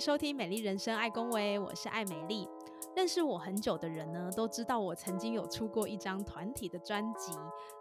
[0.00, 2.48] 收听《美丽人生爱公维》，我是艾美丽。
[2.96, 7.32] 认识我很久的人呢，都知道我曾经有出过一张团体的专辑。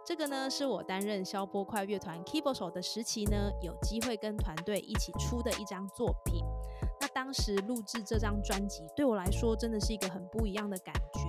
[0.05, 6.43] 这个呢，是我担任消波快乐团 keyboard 手的时期呢，有机会跟团队一起出的一张作品。
[6.99, 11.21] 那当时录制这张专辑，对我来说真的是一个很不一样的感觉。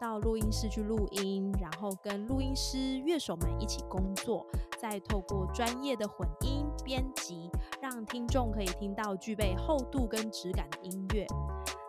[0.00, 4.44] 到录音室去录音，然后跟录音师、乐手们一起工作，
[4.76, 11.26] 再透过专业的混音编辑，让听众可以听到具备厚度跟质感的音乐。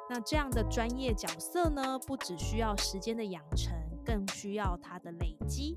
[0.09, 3.73] 那这样的专业角色呢，不只需要时间的养成，
[4.05, 5.75] 更需要它的累积。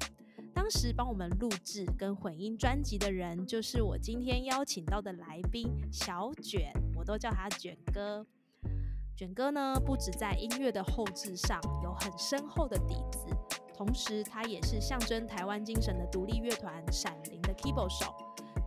[0.52, 8.26] 当时帮我们录制跟混音专辑的人，就是我今天邀请到的来宾小卷，我都叫他卷哥。
[9.16, 13.28] 卷哥呢，不止在音乐的后置上有很深厚的底子，
[13.74, 18.14] 同时他也是象征台湾精神的独立乐团闪灵的 keyboard 手。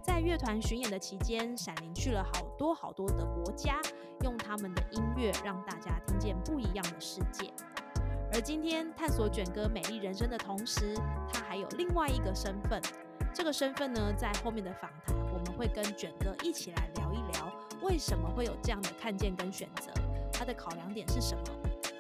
[0.02, 3.80] 在乐团巡演的期间，闪灵去了好多好多的国家，
[4.22, 7.52] 用他们的音乐让大家听见不一样的世界。
[8.34, 10.96] 而今天探索卷哥美丽人生的同时，
[11.32, 12.82] 他还有另外一个身份。
[13.34, 19.92] 这个身份呢，在后面的访谈，我们会跟卷哥一起来聊一聊，为什么会有这样的看见跟选择。
[20.34, 21.44] 他的考量点是什么？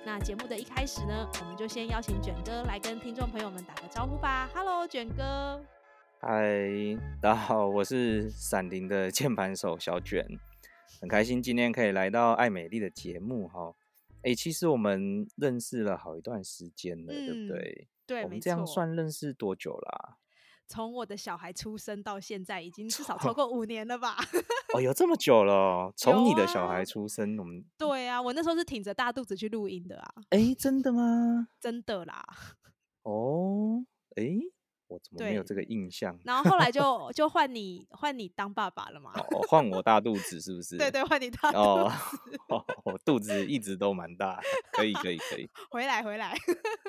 [0.04, 4.50] 那节目的一开始呢，我们就先邀请卷哥来跟听众朋友们打个招呼吧。
[4.54, 5.62] Hello，卷哥。
[6.24, 6.62] 嗨，
[7.20, 10.24] 大家好，我是闪灵的键盘手小卷，
[11.00, 13.74] 很开心今天可以来到爱美丽的节目哈。
[14.22, 17.88] 哎，其实我们认识了好一段时间了，对不对？
[18.06, 20.18] 对，我们这样算认识多久啦？
[20.68, 24.16] 从我的小孩出生到现在，已经至少超过五年了吧？
[24.76, 25.92] 哦， 有这么久了。
[25.98, 30.14] 从你的小孩出生，我们对啊，我那时候是挺着大肚子去录音的啊。
[30.30, 31.48] 哎，真的吗？
[31.60, 32.24] 真的啦。
[33.02, 33.84] 哦，
[34.16, 34.24] 哎，
[34.92, 36.18] 我怎么没有这个印象？
[36.26, 39.12] 然后后来 就就换你换你当爸爸了嘛？
[39.16, 40.78] 哦，换我大肚子是不是？
[40.78, 41.96] 对对，换你大肚子。
[42.50, 44.42] 哦，我肚子一直都蛮大，
[44.74, 45.50] 可以可以可以。
[45.72, 46.36] 回来回来。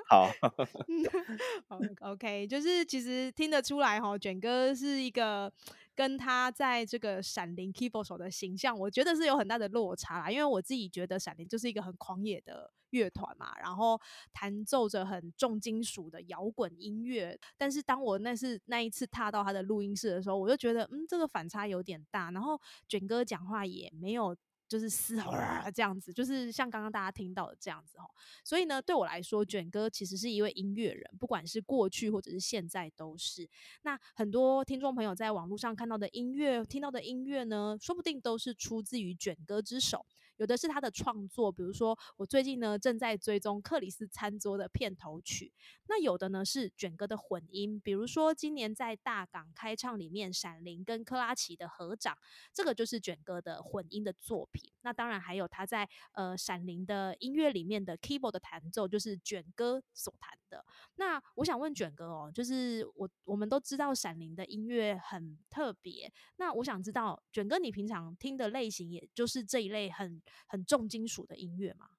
[0.09, 0.29] 好。
[1.69, 5.53] 好，OK，就是其实听得出来哈，卷哥是一个。
[5.95, 10.31] 跟他在这个闪灵 keyboard 手的形象，我觉得是有很大的落差啦。
[10.31, 14.01] 因为我自己觉得闪灵就是一个很狂野的乐团嘛，然后
[14.33, 17.39] 弹奏着很重金属的摇滚音乐。
[17.57, 22.31] 但是当我那是那一次踏到他的录音室的时候，我就觉得，嗯，这个反差有点大。
[22.31, 24.37] 然后卷哥讲话也没有。
[24.73, 25.33] 就是嘶吼
[25.75, 28.09] 这样子，就是像刚刚大家听到的这样子哦。
[28.43, 33.47] 所以呢，对我来说，卷哥其实是一位音乐人，不管是过去或者是现在都是。
[33.83, 40.07] 那很多听众朋友在网络上看到的音乐、听到的音乐呢，说不定都是出自于卷哥之手。
[40.43, 45.53] 有的是他的创作，比如说我最近呢正在追踪克里斯餐桌的片头曲。
[45.87, 52.19] 那有的呢是卷哥的混音，比如说今年在大港开唱里面，闪灵跟克拉奇的合掌，
[52.53, 54.73] 这个就是卷哥的混音的作品。
[54.81, 60.65] 那当然还有他在呃闪灵的音乐里面的 keyboard 的弹奏，就是卷哥所弹的。
[60.97, 70.21] 那我想问卷哥哦，就是我我们都知道闪灵的音乐很特别，那我想知道卷哥你平常听的类型，也就是这一类很。
[70.47, 71.91] 很重金属的音乐吗？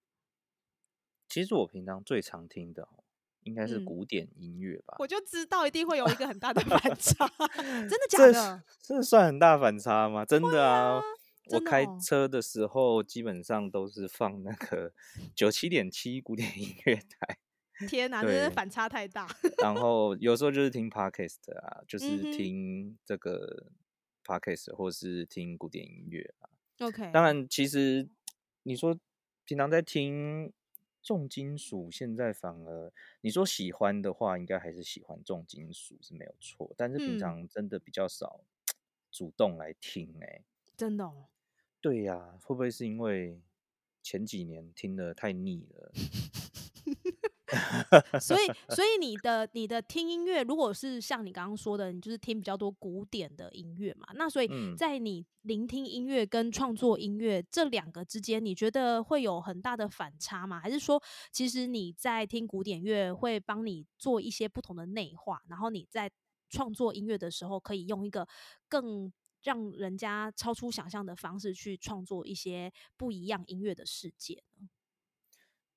[1.27, 2.87] 其实我平常最常听的
[3.43, 4.95] 应该是古典音乐吧。
[4.99, 7.27] 我就知道一定会有一个很大的反差，
[7.57, 8.63] 真的假的？
[8.81, 10.23] 这算很大反差吗？
[10.25, 11.01] 真的啊！
[11.51, 14.93] 我开车的时候基本上都是放那个
[15.35, 17.37] 九七点七古典音乐台。
[17.89, 19.27] 天哪，真的反差太大。
[19.61, 23.71] 然 后有时候就是听 podcast 啊，就是听这个
[24.23, 26.47] podcast 或是听古典音乐啊。
[26.79, 28.07] OK，当然，其实
[28.63, 28.97] 你说
[29.45, 30.51] 平常在听
[31.01, 32.91] 重金属，现在反而
[33.21, 36.73] 你说喜欢的话，应该还是喜欢重金属是没有错。
[36.77, 38.41] 但是平常真的比较少
[39.11, 40.43] 主动来听，哎，
[40.77, 41.27] 真的，哦，
[41.81, 43.41] 对呀，会不会是因为
[44.01, 45.91] 前几年听的太腻了？
[48.19, 54.07] 所以，所以你的你的听音乐，如果是像你刚刚说的，你就是听比较多古典的音乐嘛？
[54.15, 60.59] 那所以在你聆听音乐跟创作音乐这两个之间，你觉得会有很大的反差吗？
[60.59, 61.01] 还是说，
[61.31, 66.09] 其实你在听古典乐会帮你做一些不同的内化，然后你在
[66.49, 68.27] 创作音乐的时候，可以用一个
[68.69, 69.11] 更
[69.43, 74.69] 让人家超出想象的方式去创作一些不一样音乐的世界呢？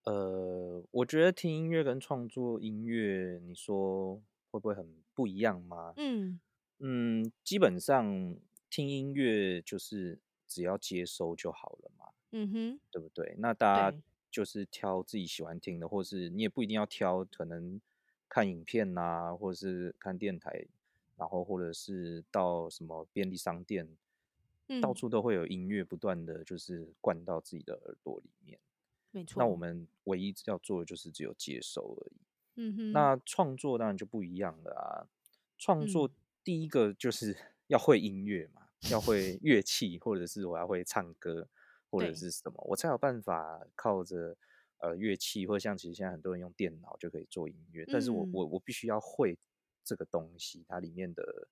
[0.07, 4.23] 呃，我觉得听音乐跟创作音乐，你说
[4.53, 5.97] 会不会很不一样吗？
[5.97, 6.41] 嗯
[6.79, 8.37] 嗯，基本上
[8.71, 13.35] 听音乐就是只要接收就好了嘛，嗯哼，对不对？
[13.39, 13.99] 那大家，
[14.31, 17.81] 就是挑自己喜欢听的，或是你也不一定要挑，可能
[18.29, 20.67] 看影片呐、或者是看电台，
[21.17, 23.97] 然后或者是到什么便利商店，
[24.81, 28.59] 到嗯，处都会有音乐不断的就是灌到自己的耳朵里面。
[29.13, 32.17] 没错，那我们唯一要做的就是只有接受而已。
[32.57, 35.09] 嗯哼，那创作当然就不一样了啊！
[35.59, 37.37] 创作嗯第一个就是
[37.69, 41.49] 要会音乐嘛，要会乐器，或者是我要会唱歌，
[41.91, 44.37] 或者，是什么，我才有办法靠着
[44.79, 49.39] 呃乐器，或者像其实现在很多人用电脑就可以做音乐，但是我嗯我我必须要会
[49.85, 51.49] 这个东西，它里面的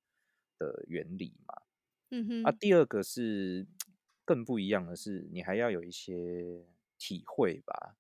[0.59, 1.55] 的原理嘛。
[1.55, 1.63] 啊，
[2.11, 3.67] 嗯哼，第二个是
[4.25, 6.65] 更不一样的是，你还要有一些
[7.07, 7.99] 体会吧，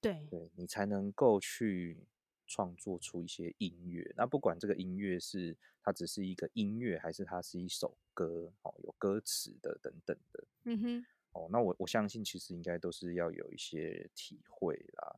[0.00, 2.06] 对，对你才能够去
[2.46, 4.14] 创作出一些音乐。
[4.16, 15.16] 那不管这个音乐是它只是一个音乐，还是它是一首歌，哦，有歌词的等等的，嗯哼，哦，那我我相信其实应该都是要有一些体会啦。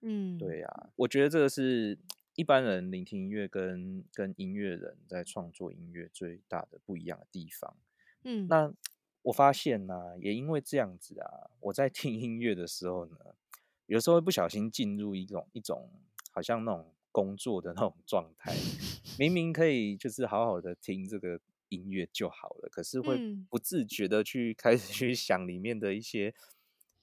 [0.00, 1.96] 嗯，对啊，我觉得这个是
[2.34, 7.76] 一般人聆听音乐跟跟音乐人在创作音乐最大的不一样的地方。
[8.24, 8.74] 嗯，那
[9.24, 13.16] 我发现呢、也因为这样子啊，我在听音乐的时候呢，
[13.86, 15.90] 有时候会不小心进入一种一种
[16.30, 18.52] 好像那种工作的那种状态，
[19.18, 23.46] 明明可以就是好好的听这个音乐就好了，可是会嗯。
[23.50, 26.34] 不自觉的去开始去想里面的一些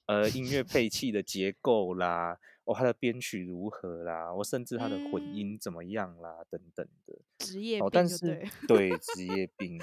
[0.06, 7.18] 呃音乐配器的结构啦，哦它的编曲如何啦，我甚至它的混嗯，音怎么样啦等等的。
[7.38, 7.80] 职业。
[7.80, 9.80] 哦，但是对职业病，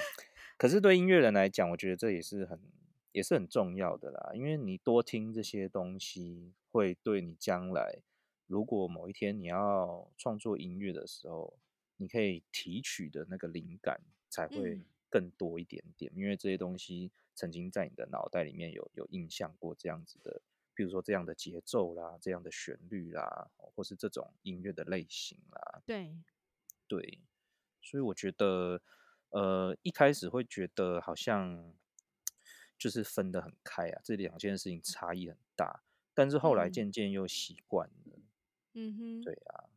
[0.60, 2.60] 可是对音乐人来讲，我觉得这也是很
[3.14, 8.04] 也是很重要的啦，因为你多听这些东西，会对你将来，
[8.46, 11.58] 如果某一天你要创作音乐的时候，
[11.96, 14.86] 你可以提取的那个灵感才会嗯。
[15.12, 20.40] 更多一点点，因为这些东西曾经在你的脑袋里面有有印象过这样子的，
[20.76, 26.16] 比如说这样的节奏啦，这样的旋律啦，哦或是这种音乐的类型啦，对，
[26.88, 27.18] 对，
[27.82, 28.80] 所以我觉得，
[29.30, 31.74] 呃，一开始会觉得好像
[32.78, 35.84] 就是分得很开啊，这两件事情差异很大，
[36.14, 38.20] 但是后来嗯渐渐又习惯了。
[38.74, 39.22] 嗯哼。
[39.22, 39.70] 对啊，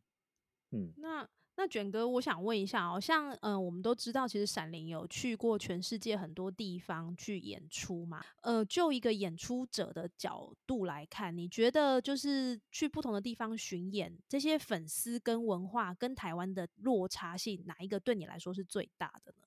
[0.71, 8.23] 嗯那那卷哥，我想问一下哦，像嗯、呃我们都知道，其实闪灵有去过全世界很多地方去演出嘛。
[8.41, 19.42] 呃，就一个演出者的角度来看，你觉得就是去不同的地方巡演，这些粉丝跟文化跟台湾的落差性，哪一个对你来说是最大的呢？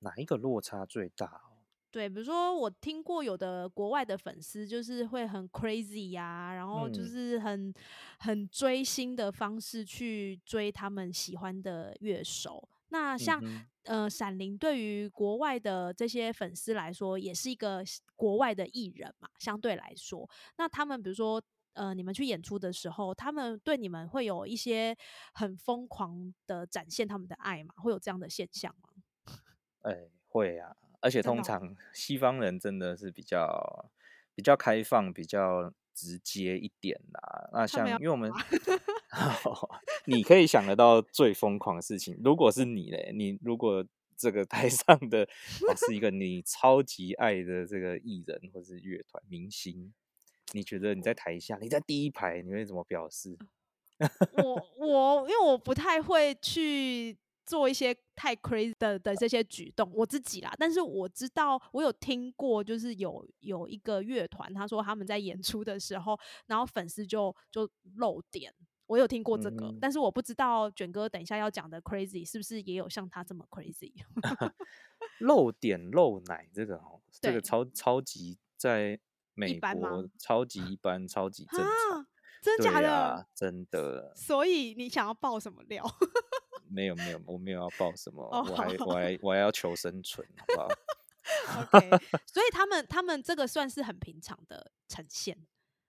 [0.00, 1.58] 哪一个落差最大哦？
[1.90, 7.74] 对，比如说我听过有的国外的粉丝就是会很 crazy 呀、然后就嗯是很
[8.18, 12.68] 很追星的方式去追他们喜欢的乐手。
[12.90, 17.82] 那像嗯，呃闪灵对于国外的这些粉丝来说，也是一个
[18.14, 20.28] 国外的艺人嘛，相对来说，
[20.58, 21.42] 那他们比如说。
[21.74, 24.96] 呃，你们去演出的时候，他们对你们会有一些
[25.32, 27.72] 很疯狂的展现他们的爱嘛？
[27.76, 28.87] 会有这样的现象吗？
[29.82, 33.90] 哎，会啊，而且通常西方人真的是比较
[34.34, 37.50] 比较开放，比较直接一点啦。
[37.52, 38.30] 那像因为我们
[40.06, 43.84] 你可以想得到最疯狂的事情，如果是你嘞，你如果
[44.16, 49.92] 这个台上的哦是一个你超级爱的这个艺人或是乐团明星，
[50.52, 53.38] 你觉得你在台下，你在第一排，你会怎么表示？
[54.32, 60.52] 我我因为我不太会去做一些太 crazy 的的这些举动，我自己啦。
[60.58, 68.52] 但是我知道，我有听过，就是有有一个乐团，他说他们在演出的时候，然后粉丝就就漏点。
[68.88, 73.92] 我有听过这个，嗯，但是我不知道卷哥等一下要讲的 crazy 是不是也有像他这么 crazy？
[75.20, 78.98] 露点露奶这个哦，这个，超超级在
[79.34, 79.60] 美？
[79.60, 82.06] 国超级一般，超级正常。
[82.38, 82.90] 啊，真假的？
[82.92, 85.84] 啊，真的所以你想要爆什么料？
[86.70, 90.68] 没有没有，我没有要爆什么，哦，我还我还 我还要求生存，好不好
[91.62, 91.90] ？，OK。
[92.26, 95.46] 所以他们他们这个算是很平常的呈现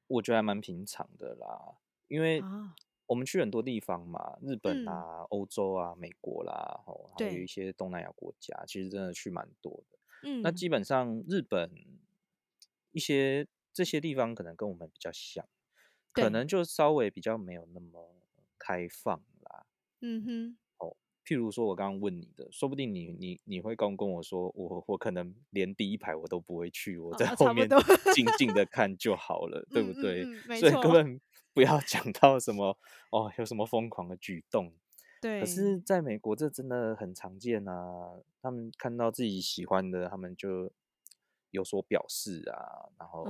[0.08, 1.76] 我觉得还蛮平常的啦，
[2.08, 2.76] 因为啊。
[3.08, 9.98] 我们去很多地方嘛，日本嗯，啊、欧洲啊、美国啦，哦，还有一，些东南亚国家，其实真的去蛮多的。
[10.22, 11.72] 嗯那嗯基本上日本
[12.92, 15.44] 一些这些地方可能跟我们比较像，
[16.12, 18.16] 可，能就稍微比较没有那么
[18.58, 19.66] 开放啦。
[20.02, 27.68] 嗯哼，哦，譬如说我刚刚问你的，说不定你你你会刚跟我说，我我可能连第一排我都不会去，我在后面
[28.14, 30.24] 静静的看就好了，对不对？
[30.60, 31.22] 所以 根本
[31.54, 32.78] 不要讲到什么
[33.12, 34.74] 哦，有什么疯狂的举动。
[35.22, 35.42] 对。
[35.42, 40.72] 可是在美国这真的很常见啊，他们看到自己喜欢的，他们就
[41.52, 43.26] 有所表示啊，然后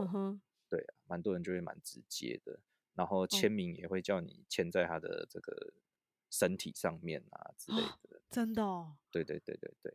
[0.69, 2.59] 对啊，蛮多人就会蛮直接的，
[2.99, 5.73] 然后签名也会叫你签在他的这个。
[6.31, 8.95] 身体上面啊之类的，真的哦。
[9.09, 9.91] 对对对对对。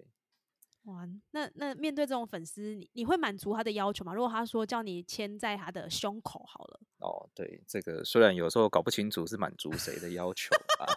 [0.83, 4.13] 哇，那那面对这种粉丝，你你会满足他的要求吗？
[4.13, 6.81] 如果他说叫你签在他的胸口好了。
[6.99, 10.91] 哦，对，这个虽然有时候搞不清楚是满足谁的要求啊。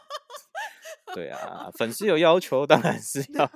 [1.13, 3.47] 对啊，粉丝有要求当然是 要，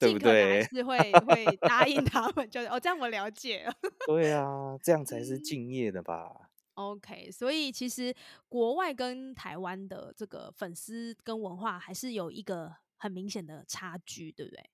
[0.00, 0.64] 对不对？
[0.64, 3.72] 是会 会答应他们，就是哦，这样我了解了。
[4.04, 6.49] 对啊，这样才是敬业的吧。
[6.80, 8.14] OK，所以其实
[8.48, 14.70] 国外跟台湾的这个粉丝跟文化还是有一个很明显的差距，对不对？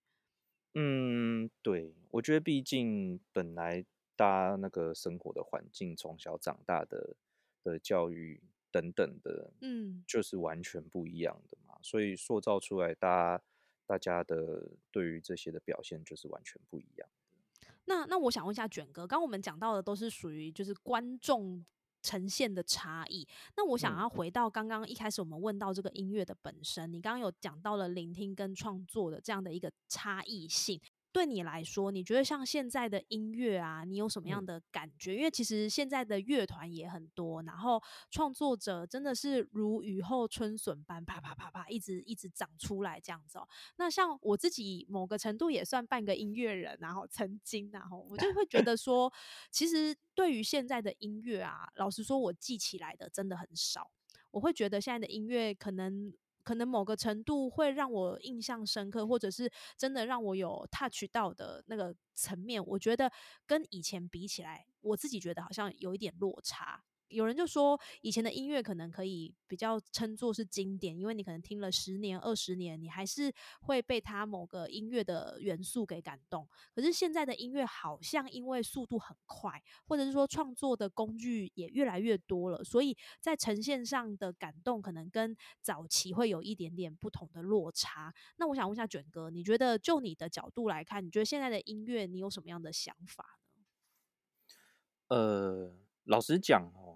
[0.75, 3.85] 嗯，对，我觉得毕竟本来
[4.15, 7.17] 大家那个生活的环境、从小长大的
[7.65, 13.45] 的教育等等的，嗯，就是完全不一样的嘛，所以塑造出来大家
[13.85, 17.67] 大家的对于这些的表现就是完全不一样的。
[17.87, 21.65] 那那我想问一下卷哥，刚我们讲到的都是属于就是观众。
[22.03, 23.27] 呈现的差异。
[23.57, 30.81] 那我想要回到刚刚一开始我们问到这个音乐的本身，你刚刚有讲到了聆听跟创作的这样的一个差异性。
[31.17, 35.17] 对你来说，你觉得像现在的音乐啊，你有什么样的感觉？
[35.17, 43.49] 因为其实现在的乐团也很多，然后创作者真的是如雨后春笋般啪啪啪啪一直一直长出来这样子哦。
[43.77, 49.11] 那像我自己某个程度也算半个音乐人，然 后曾经然后我就会觉得 说，
[49.51, 53.91] 其实对于现在的音乐啊，老实说，我记起来的真的很少。
[54.33, 56.13] 我会觉得现在的音乐可能。
[56.47, 63.11] 可能某个程度会让我印象深刻，或者是真的让我有 touch 到的那个层面，我觉得
[63.45, 66.85] 跟以前比起来，我自己觉得好像有一点落差。
[67.09, 76.49] 有人就说，以前的音乐可能可以比较称作是经典，因为你可能听了十年、二十年，你还是会被它某个音乐的元素给感动。
[76.75, 88.13] 可是现在的音乐好像因为速度很快，或者是说创作的工具也越来越多了，所以在呈现上的感动可能跟早期会有一点点不同的落差。
[88.37, 95.17] 那我想问一下卷哥，你觉得就你的角度来看，你觉得现在的音乐你有什么样的想法呢？
[95.17, 95.77] 呃。
[96.07, 96.96] 老实讲哦，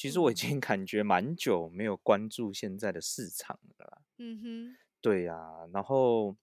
[0.00, 4.00] 其实我已经感觉蛮久没有关注现在的市场了。
[4.16, 5.36] 嗯哼，对呀。
[5.74, 6.34] 然后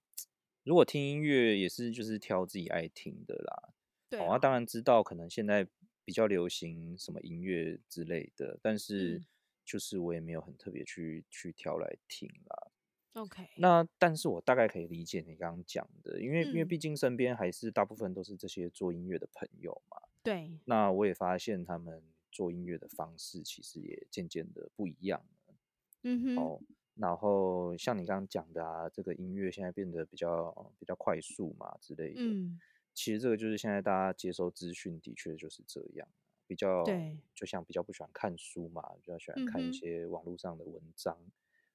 [0.62, 3.74] 如果听音乐也是就是挑自己爱听的啦。
[4.08, 5.66] 对，我当然知道可能现在
[6.04, 9.20] 比较流行什么音乐之类的，但是
[9.64, 12.70] 就是我也没有很特别去去挑来听啦。
[13.14, 19.96] OK，那但是我大概可以理解你刚刚讲的，因为因为毕竟身边还是大部分都是这些做音乐的朋友嘛。
[20.22, 25.54] 对，那我也发现他们做音乐的方式其实也渐渐的不一样了。
[26.02, 26.36] 嗯哼。
[26.36, 26.60] 哦，
[26.94, 32.20] 然后像你刚刚讲的啊，这个音乐现在变得比较比较快速嘛之类的。
[32.20, 32.60] 嗯。
[32.94, 36.08] 其实这个就是现在大家接收资讯的确就是这样，
[36.46, 41.16] 比较对，就像比较不喜欢看书嘛，比较喜欢看一些网络上的文章。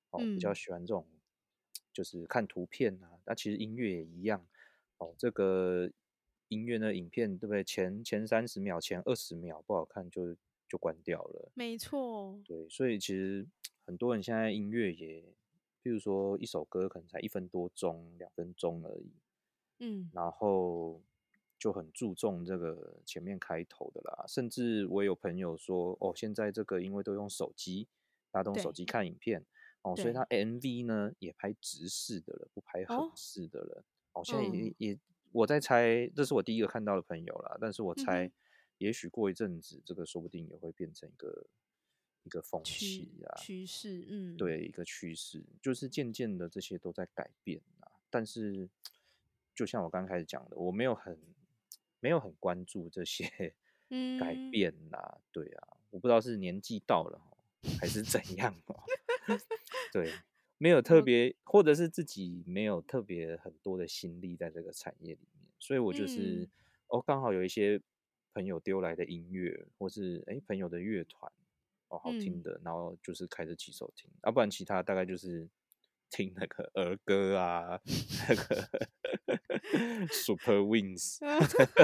[0.10, 1.06] 哦，比较喜欢这种
[1.94, 3.20] 就是看图片啊。
[3.26, 4.46] 那其实音乐也一样。
[4.98, 5.92] 哦，这个。
[6.54, 7.64] 音乐的影片对不对？
[7.64, 10.36] 前前三十秒、前二十秒不好看就
[10.70, 11.52] 就关掉了。
[11.56, 12.40] 没错。
[12.46, 13.46] 对，所以其实
[13.86, 15.22] 很多人现在音乐也，
[15.84, 19.12] 譬如说一首歌可能才一分多钟、两分钟而已。
[19.80, 20.10] 嗯。
[20.14, 21.02] 然后
[21.60, 27.88] 就很注重这个前面开头的啦，甚至我有朋友说，哦，现在这个因为都用手机，
[28.32, 29.46] 大家用手机看影片，
[29.82, 33.84] 哦，所以他 MV 呢也拍直视的了，不拍横视的了。
[34.14, 35.00] 哦，现在也也。
[35.34, 37.58] 我在猜，这是我第一个看到的朋友啦。
[37.60, 38.32] 但是我猜，
[38.78, 41.48] 也许过一阵子，这个说不定也会变成一个
[42.24, 44.06] 一个风气啊，趋势。
[44.08, 47.92] 嗯，对，一个趋势，就是渐渐的这些都在改变啊。
[48.10, 48.70] 但是，
[49.56, 51.20] 就像我刚开始讲的，我没有很
[52.00, 53.26] 没有很关注这些
[54.20, 55.18] 改变呐。
[55.32, 57.20] 对啊，我不知道是年纪到了
[57.80, 58.84] 还是怎样哦。
[59.92, 60.14] 对。
[60.64, 66.50] 没有特别，或者是自己没有特别很多的心力在这个产业里面，所以我就是
[66.88, 67.82] 哦，刚好有一些
[68.34, 71.30] 朋友丢来的音乐，或是哎朋友的乐团
[71.90, 75.50] 哦好听的，然后就是开着起手听，要不然其他大概就是
[76.10, 77.82] 听那个儿歌啊，
[78.30, 78.70] 那个
[80.14, 81.18] Super Wings。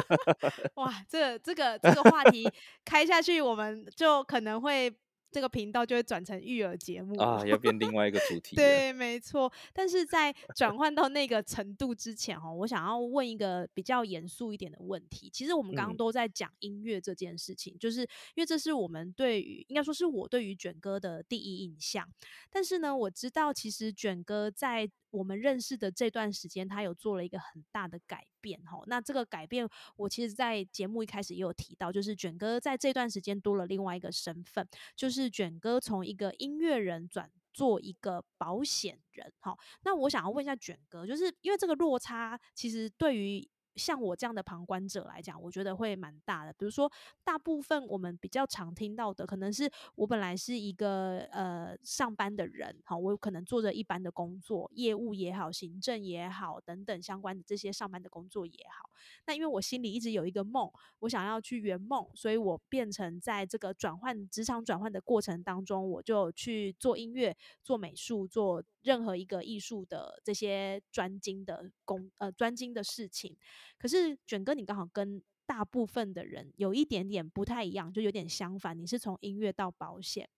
[0.80, 2.50] 哇，这这个这个话题
[2.86, 4.96] 开下去，我们就可能会。
[5.32, 8.56] 这个频道就会转成育儿节目啊，要变另外一个主题。
[8.56, 9.52] 对，没错。
[9.74, 15.30] 但是在转换到那个程度之前，哦，我想要问一个比较严肃一点的问题。
[15.32, 22.08] 其实我们刚刚都在讲音乐这件事情，就是因为这是我们对于，应该说是我对于卷哥的第一印象。
[22.50, 28.82] 但是呢，我知道其实卷哥在我们认识的这段时间，他有做了一个很大的改变，哈。
[28.88, 39.58] 那这个改变，我其实，在节目一开始也有提到，就是卷哥在这段时间多了另外一个身份，就是卷哥从一个音乐人转做一个保险人，哈。
[39.84, 43.50] 那我想要问一下卷哥，就是因为这个落差，其实对于。
[43.80, 46.54] 像我这样的旁观者来讲，我觉得会蛮大的。
[46.54, 46.92] 比如说，
[47.24, 58.90] 大部分我们比较常听到的，可能是我本来是一个呃上班的人，好，我可能做着一般的工作，业务也好，行政也好，等等相关的这些上班的工作也好。
[59.26, 60.70] 那因为我心里一直有一个梦，
[61.00, 73.36] 我想要去圆梦，所以我变成在这个转换职场转换的过程当中，我就去做音乐、做美术、做任何一个艺术的这些专精的工呃专精的事情。
[73.78, 78.78] 可是卷哥，你刚好跟大部分的人有一点点不太一样，就有点相反。
[78.78, 80.30] 你是从音乐到保险。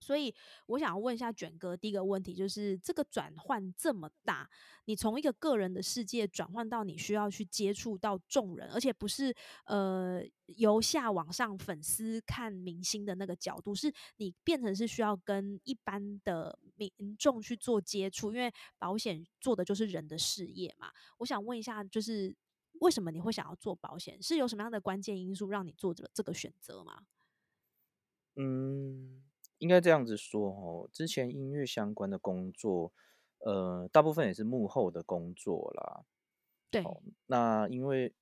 [0.00, 0.34] 所以
[0.66, 4.48] 我想要问一下卷哥，第一个问题就是这个转换这么大，
[4.86, 9.34] 你从一个个人的世界转换到你需要去接触到众人，而且不是
[9.66, 20.90] 呃由下往上粉丝看明星的那个角度，是你变成是需要跟一般的民众去做接触，因为保险做的就是人的事业嘛。
[21.18, 22.34] 我想问一下，就是
[22.80, 24.20] 为什么你会想要做保险？
[24.22, 27.02] 是有什么样的关键因素让你做这这个选择吗？
[28.36, 29.29] 嗯。
[29.60, 32.92] 应该这样子说哦，之前音乐相关的工作，
[33.38, 36.04] 呃，大部分也是幕后的工作啦。
[36.70, 36.84] 对，
[37.26, 38.12] 那因为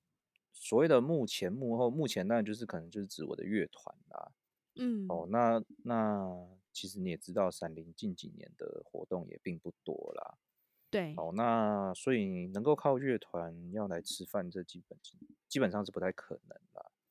[0.53, 4.33] 所谓的幕前幕后，目前当然就是可能就是指我的乐团啦。
[4.81, 10.39] 嗯，哦，那那其实你也知道，闪灵近几年的活动也并不多啦。
[10.91, 14.99] 对，哦，那所以能够靠乐团要来吃饭，这基本
[15.49, 16.68] 基本上是不太可能啦。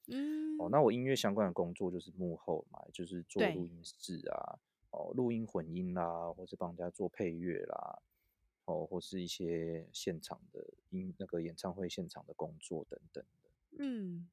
[0.07, 4.59] 嗯，哦，那我音乐相关的工作就是幕后嘛，就是做录音室啊，
[4.91, 7.99] 哦，录音混音啦，或是帮人家做配乐啦，
[8.65, 13.49] 哦，或是一些现场的音那个演唱会现场的工作等等的。
[13.79, 14.29] 嗯，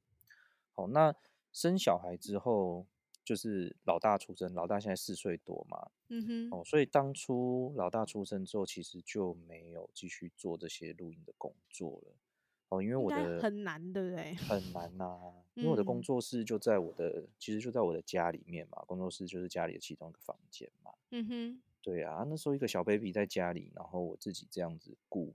[0.73, 1.13] 好，那
[1.51, 2.85] 生小孩之后，
[3.23, 12.13] 就是老大出生，老大现在四岁多嘛，嗯哼，哦，所以当初老大出生之后，其实就没有继续做这些录音的工作了。
[12.69, 14.33] 哦，因为我的很难，对不对？
[14.35, 15.19] 很难呐，
[15.55, 18.83] 因为我的工作室就在我的，其实就在我的家里面嘛。
[18.87, 20.91] 工作室就是家里的其中一个房间嘛。
[21.11, 25.33] 嗯哼，对啊，那时候一个小 baby 在家里，然后我自己这样子顾，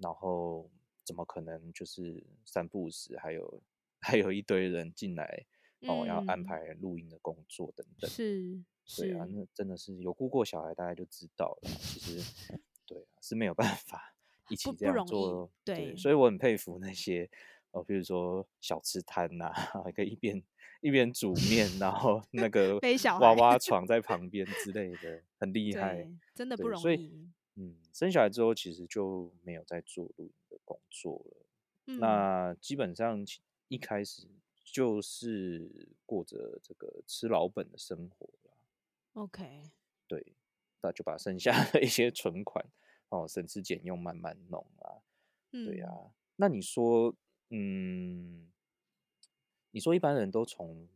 [0.00, 0.70] 然后
[1.04, 3.62] 怎么可能就是散步时还有
[4.00, 5.44] 还有一堆人进来
[5.80, 8.08] 哦，要安排录音的工作等等。
[8.08, 8.62] 是，
[8.96, 11.68] 对啊，那真的是有顾过小孩，大家就知道了。
[11.80, 12.22] 其实，
[12.86, 14.11] 对啊，是没有办法。
[14.48, 17.28] 一起这样做，对，所以我很佩服那些，
[17.70, 19.52] 哦，比如说小吃摊呐，
[19.94, 20.42] 可以一边
[20.80, 22.78] 一边煮面，然后 那个
[23.20, 26.82] 娃娃床在旁边之类的，很厉害，真的不容易。
[26.82, 31.46] 所以，嗯，生小孩之后其实就没有在做录音的工作了。
[31.98, 33.24] 那基本上
[33.68, 34.26] 一开始
[34.64, 38.50] 就是过着这个吃老本的生活了。
[39.14, 39.70] OK，
[40.06, 40.34] 对，
[40.80, 42.64] 那就把剩下的一些存款。
[43.12, 44.96] 哦，省吃俭用慢慢弄啊，
[45.66, 45.86] 对呀。
[46.36, 47.14] 那你说，
[47.50, 48.50] 嗯，
[49.70, 50.88] 你说一般人都从，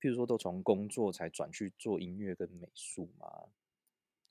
[0.00, 3.28] 譬如说都从工作才转去做音乐跟美术吗？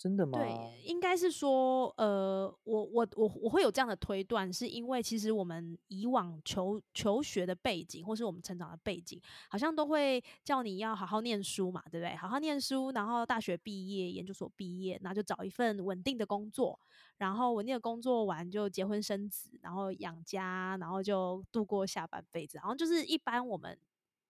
[0.06, 0.38] 真的吗？
[0.38, 12.16] 对，应该是说，呃，我我我我会有这样的推断，是因为其实我们以往求求学的背景，或是我们成长的背景，好像都会叫你要好好念书嘛，对不对？
[12.18, 16.80] 好好念书，然后大学毕业、研究所毕业，那就找一份稳定的工作，
[17.18, 23.76] 然后稳定的工作完就结婚生子，然后养家，然后就度过下半辈子，好像就是一般我们。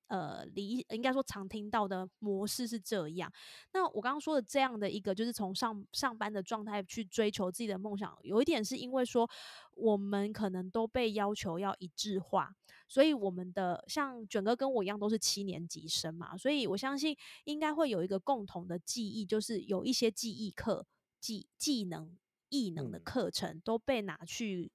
[0.07, 3.31] 呃，理应该说常听到的模式是这样。
[3.73, 9.29] 那我刚刚说的这样的一个，就是从上上班的状态去追求自己的梦想，有一点是因为说
[9.73, 12.55] 我们可能都被要求要一致化，
[12.87, 20.85] 所以我们的像卷哥跟我一样都是七年级生嘛，所以我相信应该会有一个共同的记忆，就是有一些记忆课、
[21.19, 22.15] 技技能、
[22.49, 24.71] 艺能的课程都被拿去。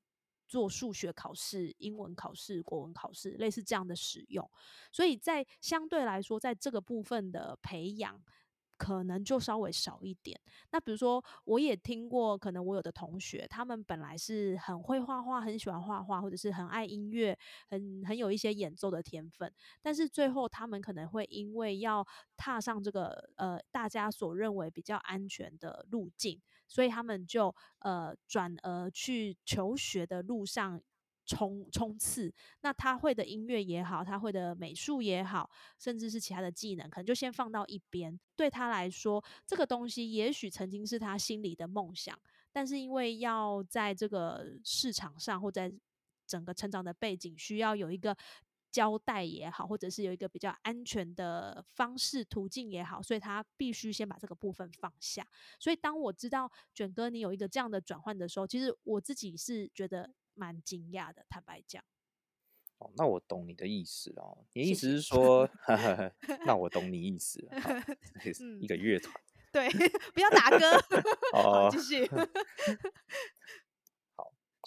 [0.50, 4.50] 做数学考试、英文考试、国文考试，类似这样的使用，
[4.90, 8.20] 所以在相对来说，在这个部分的培养，
[8.76, 10.40] 可能就稍微少一点。
[10.72, 22.04] 那比如说，我也听过，可能我有的同学，他们本来是很会画画，很喜欢画画，或者是很爱音乐，很很有一些演奏的天分，但是最后他们可能会因为要
[22.36, 30.80] 踏上这个呃大家所认为比较安全的路径，所以他们就呃转而去求学的路上。
[31.26, 38.18] 冲冲刺，那他会的音乐也好，他会的美术也好，甚至是其他的技能，可能就先放到一边。
[38.34, 42.18] 对他来说，这个东西也许曾经是他心里的梦想，
[42.50, 45.72] 但是因为要在这个市场上，或在
[46.26, 48.16] 整个成长的背景，需要有一个
[48.70, 55.26] 交代也好，或者是有一个比较安全的方式途径也好，所以他必须先把这个部分放下。
[55.58, 60.10] 所以当我知道卷哥你有一个这样的转换的时候，其实我自己是觉得。
[60.32, 61.84] 蛮惊讶的，坦白讲。
[62.78, 64.46] 哦，那我懂你的意思哦。
[64.54, 65.46] 你意思是说，
[66.46, 67.46] 那我懂你意思。
[68.58, 69.14] 一个乐团，
[69.52, 69.68] 对，
[70.14, 70.64] 不要打歌。
[71.34, 72.08] 哦，继续。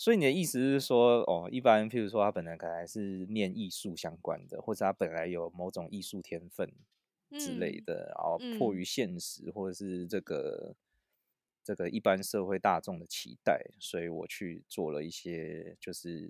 [0.04, 6.70] 好，所以你的意思是说，哦，一般譬如说他本来可能是念艺术相关的，或者他本来有某种艺术天分
[7.40, 10.76] 之类的，然后迫于现实或者是这个。
[11.66, 16.30] 这个一般社会大众的期待，所以我去做了一些就是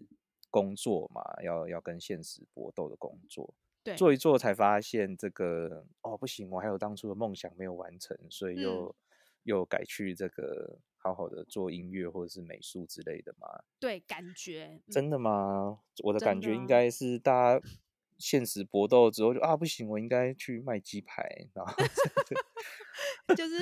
[0.51, 3.51] 工作嘛，要要跟现实搏斗的工作。
[3.83, 8.95] 对，做一做才发现这个哦不行，我还有当初的梦想没有完成，所以又
[9.41, 13.47] 又改去这个好好的做音乐或者是美术之类的嘛。
[13.79, 15.79] 对，感觉真的吗？
[16.03, 17.67] 我的感觉应该是大家
[18.17, 21.73] 现实搏斗之后就啊不行，我应该去卖鸡排，然后。
[23.35, 23.55] 就是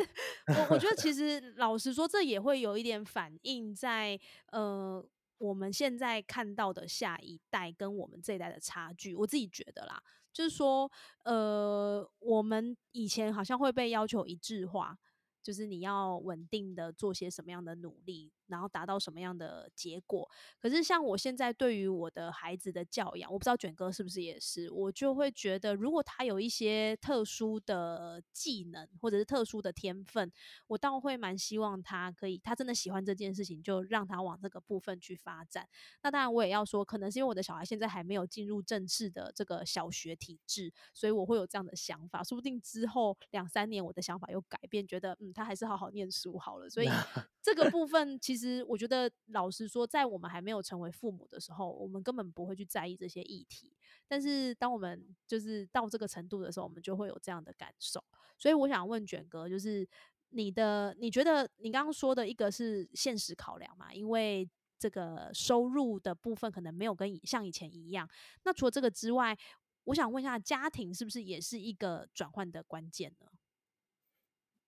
[0.48, 4.20] 我，我觉得其实老实说，这也会有一点反映在
[4.52, 5.04] 呃
[5.38, 9.16] 我们现在看到的下一代跟我们这一代的差距。
[9.16, 10.02] 我自己觉得啦，
[10.34, 10.92] 就是说
[11.24, 14.98] 呃我们以前好像会被要求一致化，
[15.42, 18.32] 就是你要稳定的做些什么样的努力。
[18.52, 20.30] 然后达到什么样的结果？
[20.60, 30.32] 可是像我现在对于我的孩子的教养，我不知道卷哥是不是也是，我就会觉得，如果他有一些特殊的技能或者是特殊的天分，
[30.68, 35.68] 我倒会蛮希望他可以，他真的喜欢这件事情，就让他往这个部分去发展。
[36.04, 42.22] 那当然，我也要说，可能是因为我的小孩现在还没有进入正式的这个小学体制，所以我会有这样的想法。
[42.22, 46.70] 说不定之后两三年，我的想法又改变，觉得嗯，他还是好好念书好了。
[46.70, 46.90] 所以
[47.42, 48.41] 这个部分其实。
[48.42, 53.72] 实我觉得，老实说，在我们还没有成为父母的时候，我们根本不会去在意这些议题。
[54.08, 58.04] 但是，当我们就是到这个程度的时候，我们就会有这样的感受。
[58.38, 59.88] 所以，我想问卷哥，就是
[60.30, 63.94] 你的，你觉得你刚刚说的一个是现实考量嘛？
[63.94, 64.50] 因为
[64.80, 68.10] 这个收入的部分可能没有跟像以前一样。
[68.44, 69.38] 那除了这个之外，
[69.86, 73.28] 我想问一下，家庭是不是也是一个转换的关键呢？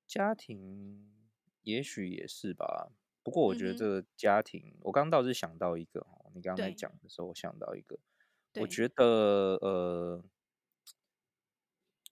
[0.06, 1.10] 家庭
[1.64, 2.92] 也许也是吧。
[3.24, 7.98] 不过我觉得这个家庭，我刚刚倒是想到一个哦，你刚刚在讲的时候，我想到一个，
[8.60, 9.06] 我觉得
[9.62, 10.24] 呃，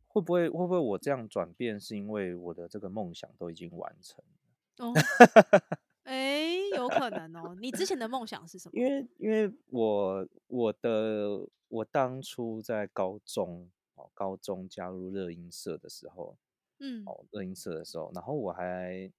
[0.08, 4.86] 会不会会不会我这样转变是因为我的这个梦想都已经完成了？
[4.88, 4.94] 哦，
[6.04, 7.56] 哎，有可能哦。
[7.60, 8.80] 你之前的梦想是什么？
[8.80, 16.38] 因为因为我我的我当初在高中哦，高中加入热音社的时候，
[16.80, 19.12] 嗯，哦，热音社的时候，然后我还。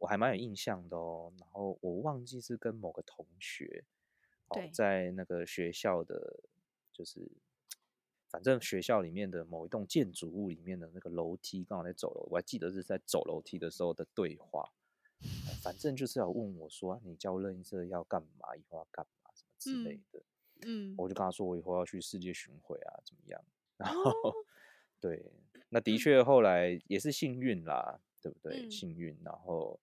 [0.00, 3.84] 我还蛮有印象的哦，然后我忘记是跟某个同学，
[4.48, 6.40] 哦，在那个学校的，
[6.90, 7.30] 就是
[8.30, 14.72] 反正学校里面的某一栋建筑物里面的那个楼梯，刚好在走楼，我还记得是在走楼梯的时候的对话，
[15.62, 19.30] 反正就是要问我说，你教乐音社要干嘛，以后要干嘛？
[19.34, 20.22] 什么之类的，
[20.62, 21.06] 嗯，我。
[21.06, 23.44] 就跟他说我以后要去世界巡回啊，怎么样？
[23.76, 24.34] 然后
[24.98, 25.30] 对，
[25.68, 28.70] 那的确后来也是幸运啦，对不对？
[28.70, 29.78] 幸运，然后。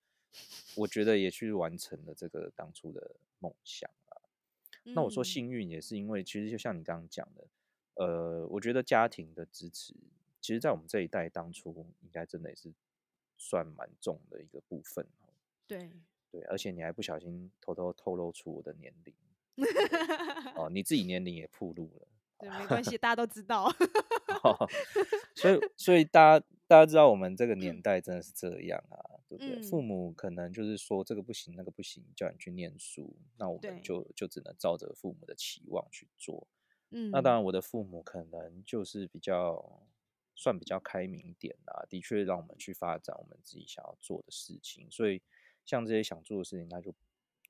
[0.76, 4.22] 我觉得也去完成了这个当初的梦想啊。
[4.84, 7.48] 那我说幸运也是因为，其实就像你刚刚讲的，
[7.96, 9.94] 呃，我觉得家庭的支持，
[10.40, 12.72] 其实，在我们这一代当初应该真的也是
[13.38, 15.06] 算蛮重的一个部分
[15.68, 15.92] 对
[16.32, 19.14] 对，而且你还不小心偷偷透露出我的年龄，
[20.56, 22.08] 哦，你自己年龄也暴露了。
[22.40, 23.70] 对，没关系，大家都知道。
[25.36, 29.62] 所以，所以大家大家知道，我们这个年代真的是这样啊，对不对？
[29.62, 36.48] 父母可能就是说这个不行，那个不行，叫你去念书，那我们就就只能照着父母的期望去做。
[36.90, 39.88] 嗯，那当然，我的父母可能就是比较
[40.36, 44.88] 算比较开明一点啦，的确让我们去发展我们自己想要做的事情。
[44.92, 45.22] 所以，
[45.66, 46.94] 像这些想做的事情，那就。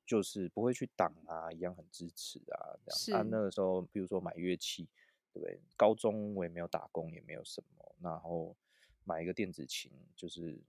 [0.08, 3.20] 就是不会去挡啊，一样很支持啊，这样。
[3.20, 4.88] 啊，那个时候，比如说买乐器，
[5.34, 5.60] 对不对？
[5.76, 7.94] 高中我也没有打工，也没有什么。
[8.00, 8.56] 然后
[9.08, 10.60] 买一个电子琴，就是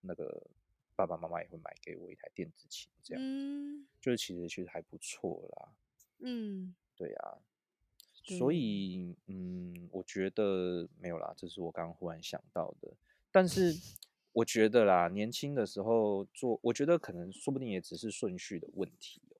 [0.00, 0.50] 那个
[0.96, 5.72] 爸爸妈妈也会买给我一台电子琴，这样，嗯就是其实其实还不错啦。
[6.18, 7.38] 嗯，对啊，
[8.24, 12.92] 所以嗯，我觉得没有啦，这是我刚刚忽然想到的。
[13.30, 13.72] 但是
[14.32, 19.38] 我觉得啦，年轻的时候做，我觉得可能说不定也只是顺序的问题哦，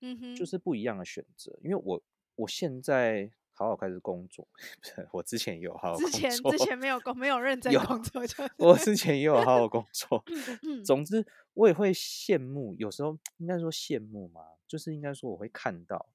[0.00, 1.58] 嗯哼，就是不一样的选择。
[1.62, 2.02] 因为我
[2.36, 10.22] 我现在好好开始工作，不 是我之前也有好好工作，之前之前没有工没有认真工作就我之前也有好好工作。
[10.62, 16.08] 嗯总之，我也会羡慕，有时候应该说羡慕嘛，就是应该说我会看到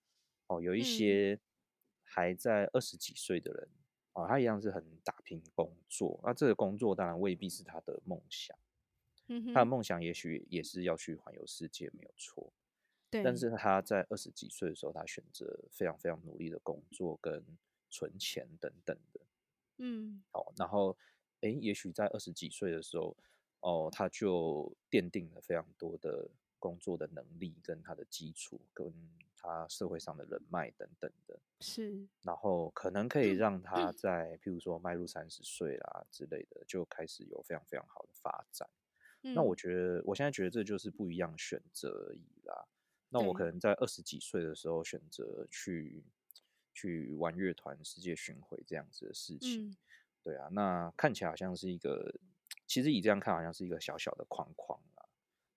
[0.47, 1.39] 哦，有一嗯些
[2.01, 3.69] 还在二十几岁的人
[4.13, 8.57] 哦，他一样是很打拼工作，那这个工作当然未必是他的梦想，
[9.27, 12.53] 嗯他的哼，梦想也许也是要去环游世界，没有错。
[13.13, 17.43] 对，但是他在二十几岁的时候，他选择非常非常努力的工作跟
[17.89, 19.21] 存钱等等的。
[19.77, 20.97] 嗯好，然后，
[21.41, 23.15] 诶，也许在二十几岁的时候，
[23.61, 28.91] 哦，他就奠定了非常多的工作的能力，跟他的基础，跟
[29.35, 38.67] 他社会上的人脉等等的，是，然后可能可以让他在，譬如说迈入三十岁啦之类的，就开始有非常非常好的发展。
[39.33, 42.65] 那我嗯觉得，我现在觉得这就是不一样的选择而已啦。
[43.13, 46.03] 那我可能在二十几岁的时候选择去
[46.73, 49.77] 去玩乐团世界巡回这样子的事情，嗯。
[50.23, 52.11] 对啊，那看起来好像是一个，
[52.65, 55.05] 其实以这样看好像是一个小小的框框啊，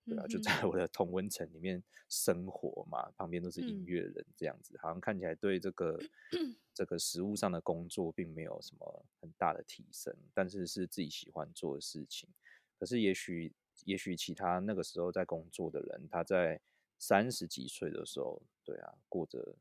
[0.07, 3.85] 对啊，就在我的同温层里面生活嘛，旁边都是音嗯。
[3.85, 5.97] 乐人这样子，好像看起来对这个
[6.75, 12.29] 这个实物上的工作并没有什么很大的提升，但是是自己喜欢做的事情。
[12.77, 13.51] 可是也许
[13.85, 16.61] 也许其他那个时候在工作的人，他在
[16.99, 19.55] 三十几岁的时候，对啊，过着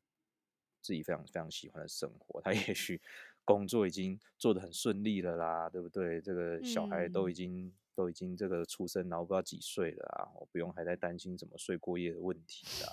[0.81, 3.01] 自己非常非常喜欢的生活，他 也许
[3.45, 6.21] 工作已经做得很顺利了啦，对不对？
[6.21, 12.91] 这个小孩都已嗯经、都已经这个出生，然后不知道几岁了啊，我不用还在担心怎么睡过夜的问题啊，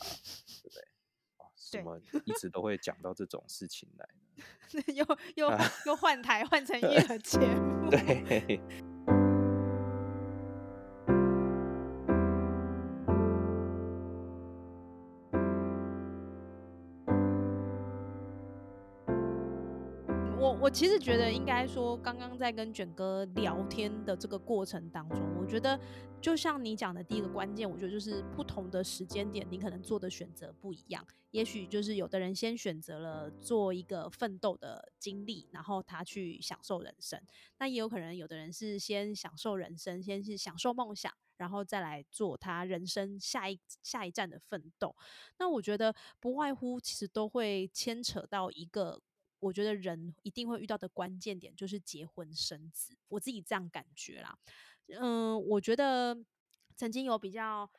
[0.62, 0.82] 对不对？
[1.38, 4.08] 啊，什对么一直都会讲到这种事情来
[4.74, 4.84] 呢？
[4.94, 5.52] 又又
[5.86, 8.60] 又换台换成音乐节目，对，
[20.44, 25.80] 我我其实觉得应该说，刚刚在跟卷哥聊天的这个过程当中，我觉得
[26.22, 31.02] 就像你讲的第一个关键，我觉得就是不同的时间点，你可能做的选择不一样。
[31.32, 37.18] 也许就是有的人先选择了做一个奋斗的经历，然后他去享受人生；
[37.58, 44.94] 那也有可能有的人是先享受人生，先是享受梦想，然后再来做他人生下一下一站的奋斗。
[45.40, 49.02] 那我觉得不外乎其实都会牵扯到一个，
[49.44, 52.96] 我觉得人一定会遇到的关键点，就是结婚生子。
[53.10, 54.38] 我自己这样感觉啦。
[54.88, 56.18] 嗯，我觉得
[56.76, 57.70] 曾经有比较。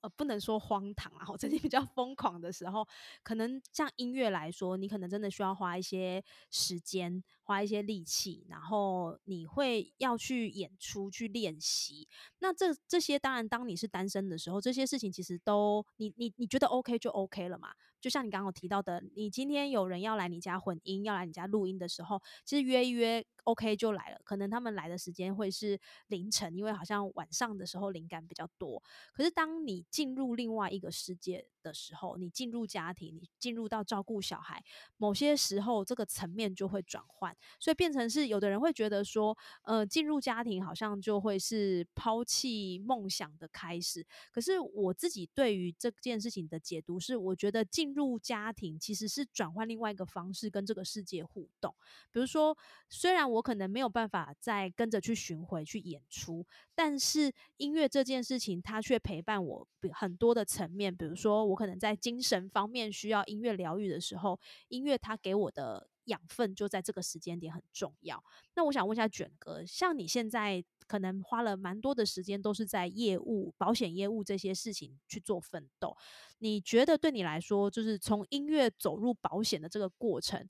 [0.00, 2.88] 呃，不能说荒唐啊，我 曾经比较疯狂的时候，
[3.22, 12.08] 可能像音乐来说，你可能真的需要花一些时间，花一些力气，然后你会要去演出、去练习。
[12.38, 17.74] 那这这些当然，当你是单身的时候，这些事情其实都你你你觉得 OK 就 OK 了嘛。
[18.02, 24.20] 就像你刚刚提到的，你今天有人要来你家混音，要来你家录音的时候，其实约一约 OK 就来了。
[24.24, 25.78] 可能他们来的时间会是
[26.08, 28.82] 凌晨，因为好像晚上的时候灵感比较多。
[29.12, 34.62] 可是当你进入另外一个世界的时候，你进入家庭，你进入到照顾小孩，
[34.96, 44.06] 某些时候这个层面就会转换，所以变成是有的人会觉得说，呃，进入家庭好像就会是抛弃梦想的开始。
[44.30, 51.74] 可是我自己对于这件事情的解读是，我觉得进入家庭其实是转换另外一个方式跟这个世界互动。
[52.10, 52.56] 比如说，
[52.88, 60.94] 虽然我可能没有办法再跟着去巡回去演出，但是音乐这件事情它却陪伴我很多的层面。
[60.94, 68.22] 比如说，我可能在精神方面需要音乐疗愈的时候，音乐它给我的养分就在这个时间点很重要。
[68.54, 70.62] 那我想问一下卷哥，像你现在
[70.92, 75.96] 可能花了蛮多的时间，都是在业务、保险业务这些事情去做奋斗。
[76.36, 80.46] 你觉得对你来说，就是从音乐走入保险的这个过程，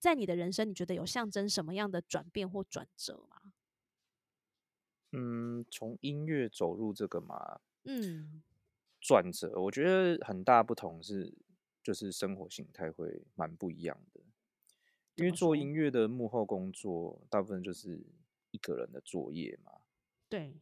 [0.00, 3.52] 在你的人生，你觉得有象征什么样的转变或转折吗？
[5.12, 8.42] 嗯，从音乐走入这个嘛，嗯，
[9.00, 11.32] 转折，我觉得很大不同是，
[11.80, 14.20] 就是生活形态会蛮不一样的。
[15.14, 18.04] 因为做音乐的幕后工作，大部分就是
[18.56, 19.72] 一个人的作业嘛。
[20.30, 20.54] 对，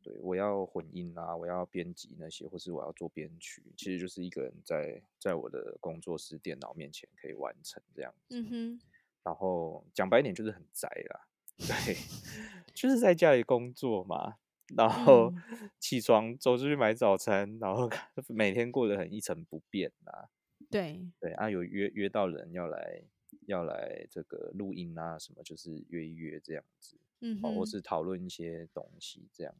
[0.00, 8.40] 对，我要混音啊，我要编辑那些，或是我要做编曲，其实就是一个人在在我的工作室电脑面前可以完成这样子。
[8.40, 8.80] 嗯哼，
[9.24, 11.26] 然后讲白一点就是很宅啦，
[11.58, 11.96] 对，
[12.72, 14.38] 就是在家里工作嘛，
[14.74, 17.90] 然后嗯 起床走出去买早餐，然后
[18.28, 20.30] 每天过得很一成不变啊。
[20.70, 23.02] 对，对啊，有约约到人要来
[23.46, 29.54] 要来这个录音啊，什么就是约一约这样子，嗯哼，是讨论一些东西这样。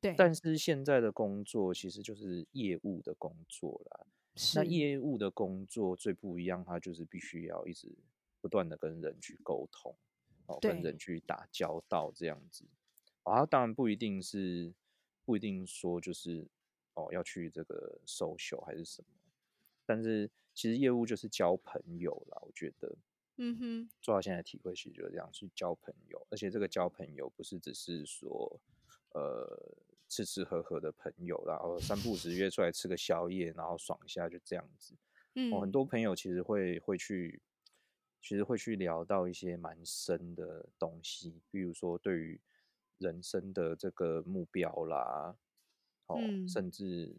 [0.00, 4.06] 对，但是现在的工作其实就是业务的工作啦。
[4.54, 7.92] 那是，业务的工作最不一样，它就是必须要一直
[8.40, 9.94] 不断的跟人去沟通，
[10.46, 12.64] 哦，跟人去打交道这样子。
[13.24, 14.72] 哦，它当然不一定是
[15.24, 16.46] 不一定说就是
[16.94, 19.08] 哦要去这个 social 还是什么，
[19.84, 22.96] 但是其实业务就是交朋友啦，我觉得。
[23.44, 28.60] 嗯哼，做到现在体会，其实就是这样去交朋友，而且这个交朋友不是只是说，
[29.14, 29.74] 呃，
[30.08, 34.94] 吃吃喝喝的朋友，然后三不五时约出来吃个宵夜，然后爽一下就这样子。
[35.50, 37.42] 哦，很嗯，多朋友其实会会去，
[38.20, 42.40] 其实会去聊到一些蛮深的东西，比如说对于
[42.98, 45.36] 人生的这个目标啦，
[46.06, 47.12] 哦，嗯，甚至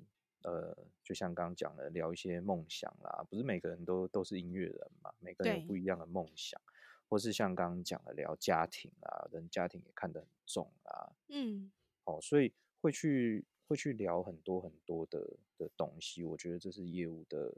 [0.43, 6.59] 呃，就像刚刚讲的，聊一些梦想啦，不是每个人都都是音乐人嘛，每个人有，不一样的梦想，
[7.07, 11.71] 或是像刚刚讲的聊家庭啊，人家庭也看得很重啊，嗯，
[12.05, 15.19] 哦，所以会去会去聊很多很多的
[15.57, 17.53] 的东西，我觉得这是业务的，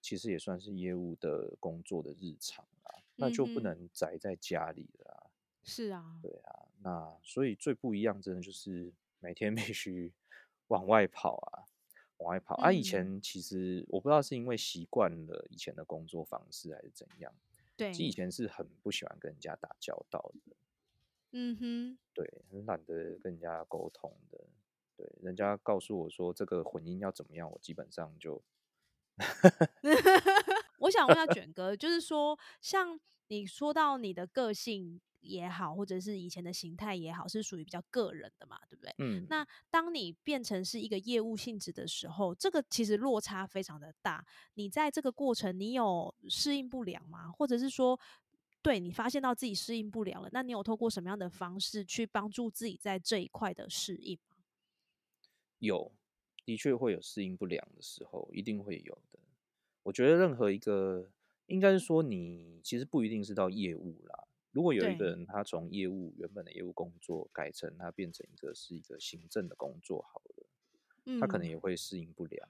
[0.00, 5.30] 其实也算是业务的工作的日常啊，那就不能宅在家里了啊，
[5.62, 10.12] 是啊，对啊，那所以最不一样真的就是每天必须
[10.68, 11.68] 往外跑啊，
[12.18, 12.72] 往外跑啊。
[12.72, 17.32] 以嗯，前其实我不知道是因为习惯了以前的工作方式还是怎样，
[17.76, 20.56] 对其实以，前是很不喜欢跟人家打交道的。
[21.32, 24.38] 嗯哼，对，很懒得跟人家沟通的。
[24.96, 28.40] 对，人家告诉我说这个混音要怎么样，我基本上就
[30.78, 38.94] 我想问一下卷哥，就是说，像你说到你的个性也好，或者是以前的形态也好，是属于比较个人的嘛，对不对？
[38.98, 44.24] 嗯，那当你变成是一个业务性质的时候，这个其实落差非常的大。
[44.54, 47.30] 你在这个过程，你有适应不良吗？
[47.30, 47.98] 或者是说，
[48.62, 54.36] 对你发现到自己适应不了了，那你有透过什么样的方式去帮助自己在这一块的适应吗？
[55.58, 55.92] 有，
[56.44, 59.18] 的确会有适应不良的时候，一定会有的。
[59.82, 61.10] 我觉得任何一个，
[61.46, 64.26] 应该是说你其实不一定是到业务啦。
[64.54, 72.48] 如果有一个，人他从业务原本的业务工作改成他变成一个是一个行政的工作好了，他可能嗯，也会适应不良。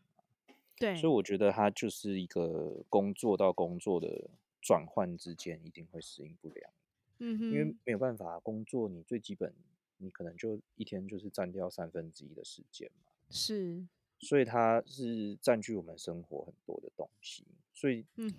[0.76, 4.28] 所以，我觉得他就是一个工作到工作的
[4.60, 6.70] 转换之间一定会适应不良。
[7.16, 9.54] 因为嗯哼，没有办法，工作你最基本，
[9.96, 13.86] 你可能就一天就是占掉三分之一的时间嘛，是，
[14.18, 18.30] 所以它是占据我们生活很多的东西，所以，嗯。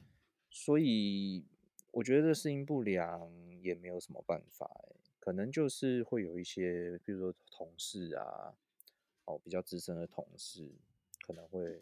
[0.51, 1.43] 所以
[1.95, 3.31] 我觉得适应不良
[3.61, 8.53] 也没有什么办法欸，可能就是会有一些，比如说同事啊，
[9.23, 10.69] 哦，比较资深的同事
[11.21, 11.81] 可能会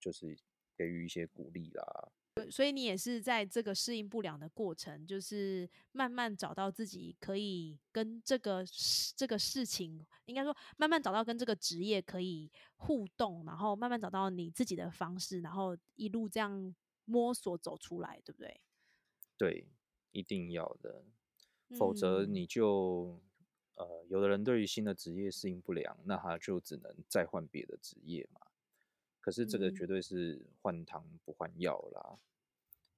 [0.00, 0.34] 就是
[0.74, 2.08] 给予一些鼓励啦，
[2.50, 18.58] 所以你也是在这个适应不良的过程，就是慢慢找到自己可以跟这个事这个事情，应该说慢慢找到跟这个职业可以互动，然后慢慢找到你自己的方式，然后一路这样摸索走出来，对不对？
[19.40, 19.66] 对，
[20.12, 21.02] 一定要的，
[21.78, 22.34] 否则嗯。
[22.34, 23.18] 你就
[23.74, 28.42] 呃，有的人对于新的职业适应不良，那他就只能再换别的职业嘛。
[29.18, 32.18] 可是这个绝对是换汤不换药啦，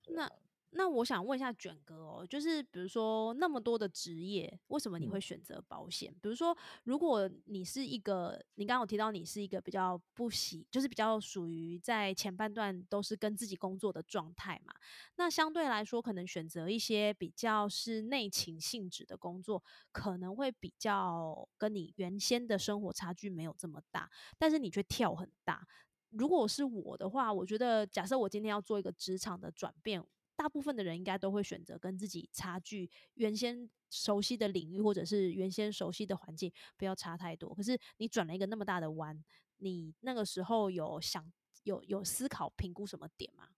[0.03, 0.33] 对那啊，
[0.75, 6.11] 那我想问一下卷哥哦，就是比如说那么多的职业，为什么你嗯会选择保险？
[6.23, 14.73] 比如说，如果你是一个，你刚刚有提到你是一个比较不喜，就是比较属于在前半段都是跟自己工作的状态嘛，
[15.17, 25.67] 那相对来说，可能选择一些比较是内勤性质的工作，可能会比较跟你原先的生活差距没有这么大，但是你却跳很大。
[26.11, 30.03] 如果是我的话，我觉得假设我今天要做一个职场的转变，
[30.43, 37.55] 大部分的人应该都会选择跟自己差距原先熟悉的领域或者是原先熟悉的环境不要差太多。
[37.55, 39.23] 可是你转了一个那么大的弯，
[39.59, 43.51] 你那个时候有想有有思考评估什么点吗？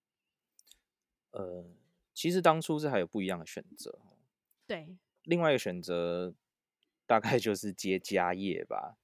[1.31, 1.65] 呃，
[2.13, 4.19] 其实当初是还有不一样的选择哦，
[4.67, 6.35] 对，另外一个选择
[7.07, 8.99] 大概就是接家业吧，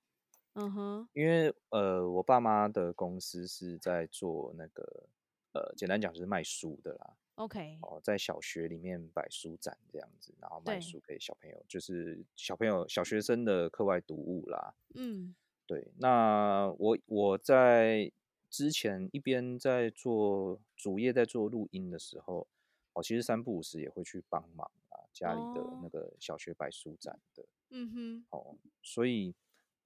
[0.52, 5.08] 嗯哼，因为呃，我爸妈的公司是在做那个
[5.54, 7.16] 呃，简单讲就是卖书的啦。
[7.40, 14.74] ，OK，哦，在小学里面摆书展这样子，然后卖，书给小朋友，就是小朋友小学生的课外读物啦。
[14.94, 15.34] 嗯。
[15.66, 18.10] 对，那我我在
[18.50, 22.48] 之前一边在做主业，在做录音的时候，
[22.92, 27.46] 哦，其实三不五时也会去帮忙啊，家里的那个小学摆书展的。
[27.68, 29.32] 嗯哼，哦，所以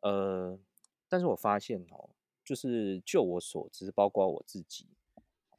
[0.01, 0.59] 呃，
[1.07, 2.09] 但是我发现哦，
[2.43, 4.87] 就是就我所知，包括我自己，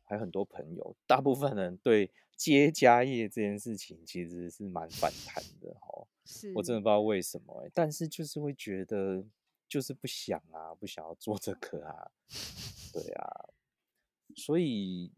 [0.05, 6.07] 还有很多朋友，大部分人对接家业这件事情其实是蛮反弹的哈。
[6.25, 9.23] 是我真的不知道为什么、欸，但是就是会觉得
[9.67, 12.11] 就是不想啊，不想要做这个啊，
[12.91, 13.49] 对啊，
[14.35, 15.11] 所以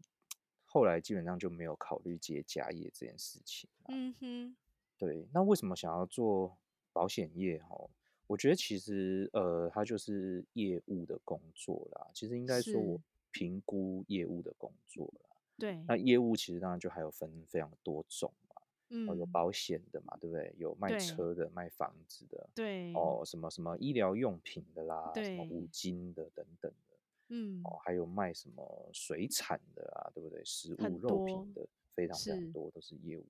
[0.64, 3.70] 后来基本上就没有考虑接家业这件事情。
[3.88, 4.56] 嗯哼，
[4.98, 6.58] 对，那为什么想要做
[6.92, 7.58] 保险业？
[7.62, 7.88] 哈，
[8.26, 12.10] 我觉得其实呃，它就是业务的工作啦。
[12.12, 13.00] 其实应该说是我
[13.30, 15.36] 评估业务的工作啦。
[15.58, 18.62] 对，那业务其实当然就还有分非常多种嘛，
[19.08, 20.54] 哦，有嗯，保险的嘛，对不对？
[20.56, 26.96] 有卖车的、卖房子的，对，哦，什么什么医疗用品的啦，什么对五金的等等的，
[27.30, 30.44] 嗯，哦，还有卖什么水产的啊，对不对？
[30.44, 33.26] 食物、肉品的，非常非常多都是业务。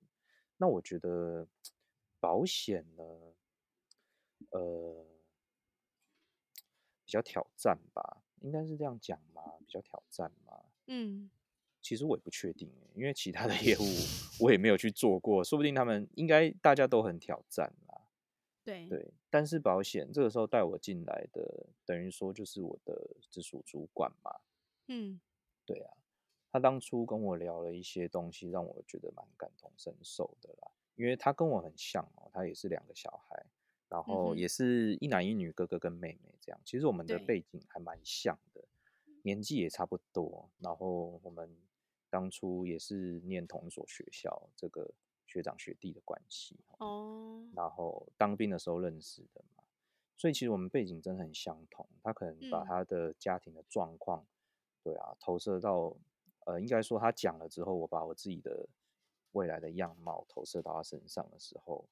[0.55, 1.47] 那我觉得
[2.19, 3.03] 保险呢，
[4.51, 5.05] 呃，
[7.05, 9.41] 比较挑战吧，应该是这样讲嘛？
[9.59, 10.59] 比较挑战嘛？
[10.87, 11.29] 嗯，
[11.81, 13.83] 其实我也不确定欸，因为其他的业务
[14.39, 18.01] 我也没有去做过，说不定他们应该大家都很挑战啦。
[18.63, 24.31] 对，对，但是保险这个时候带我进来的，等于说就是我的直属主管嘛。
[24.87, 25.19] 嗯，
[25.65, 25.93] 对啊，
[26.51, 30.71] 他当初跟我聊了一些东西，让我觉得蛮感同身受的啦。
[30.95, 33.45] 因为他跟我很像哦，他也是两个小孩，
[33.89, 36.61] 然后也是一男一女，哥哥跟妹妹这样。
[36.63, 38.63] 其实我们的背景还蛮像的，
[39.23, 40.49] 年纪也差不多。
[40.59, 41.57] 然后我们
[42.09, 44.91] 当初也是念同一所学校，这个
[45.25, 46.55] 学长学弟的关系。
[46.77, 49.63] 哦，然后当兵的时候认识的嘛，
[50.17, 51.87] 所以其实我们背景真的很相同。
[52.03, 54.25] 他可能把嗯他的家庭的状况，
[54.83, 55.95] 对啊，投射到
[56.45, 58.67] 呃，应该说他讲了之后，我把我自己的
[59.31, 61.85] 未来的样貌投射到他身上的时候，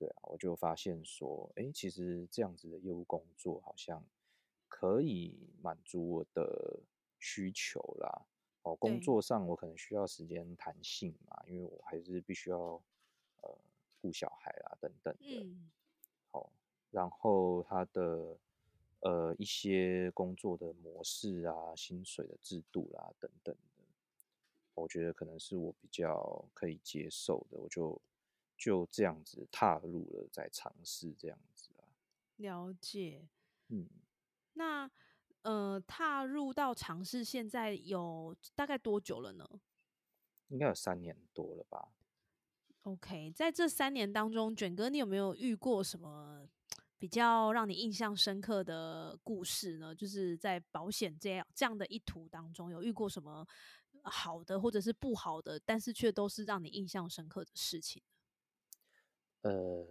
[0.00, 4.02] 对啊，我就发现说，哎，其实这样子的业务工作好像
[4.66, 6.80] 可以满足我的
[7.18, 8.24] 需求啦。
[8.62, 12.58] 哦，工作上我可能需要时间弹性嘛，因为我还是必须要
[13.42, 13.58] 呃
[14.00, 15.44] 顾小孩啦等等的。
[15.44, 15.70] 嗯，
[16.30, 16.50] 好，
[16.90, 18.38] 然后他的
[19.00, 23.84] 呃一些工作的模式啊、薪水的制度啦等等的，
[24.72, 28.00] 我觉得可能是我比较可以接受的，我就
[28.60, 31.88] 就这样子踏入了，在尝试这样子啊。
[32.36, 33.26] 了解。
[33.68, 33.88] 嗯，
[34.52, 34.90] 那
[35.40, 39.48] 呃，踏入到尝试现在有大概多久了呢
[40.48, 41.88] 应该有三年多了吧。
[42.82, 46.46] ？OK，在这三年当中，卷哥，你有没有遇过什么
[46.98, 49.94] 比较让你印象深刻的故事呢？
[49.94, 53.46] 就是在保险这样这样的一途当中，有遇过什么
[54.02, 58.02] 好的或者是不好的，但是却都是让你印象深刻的事情？
[59.42, 59.86] 呃，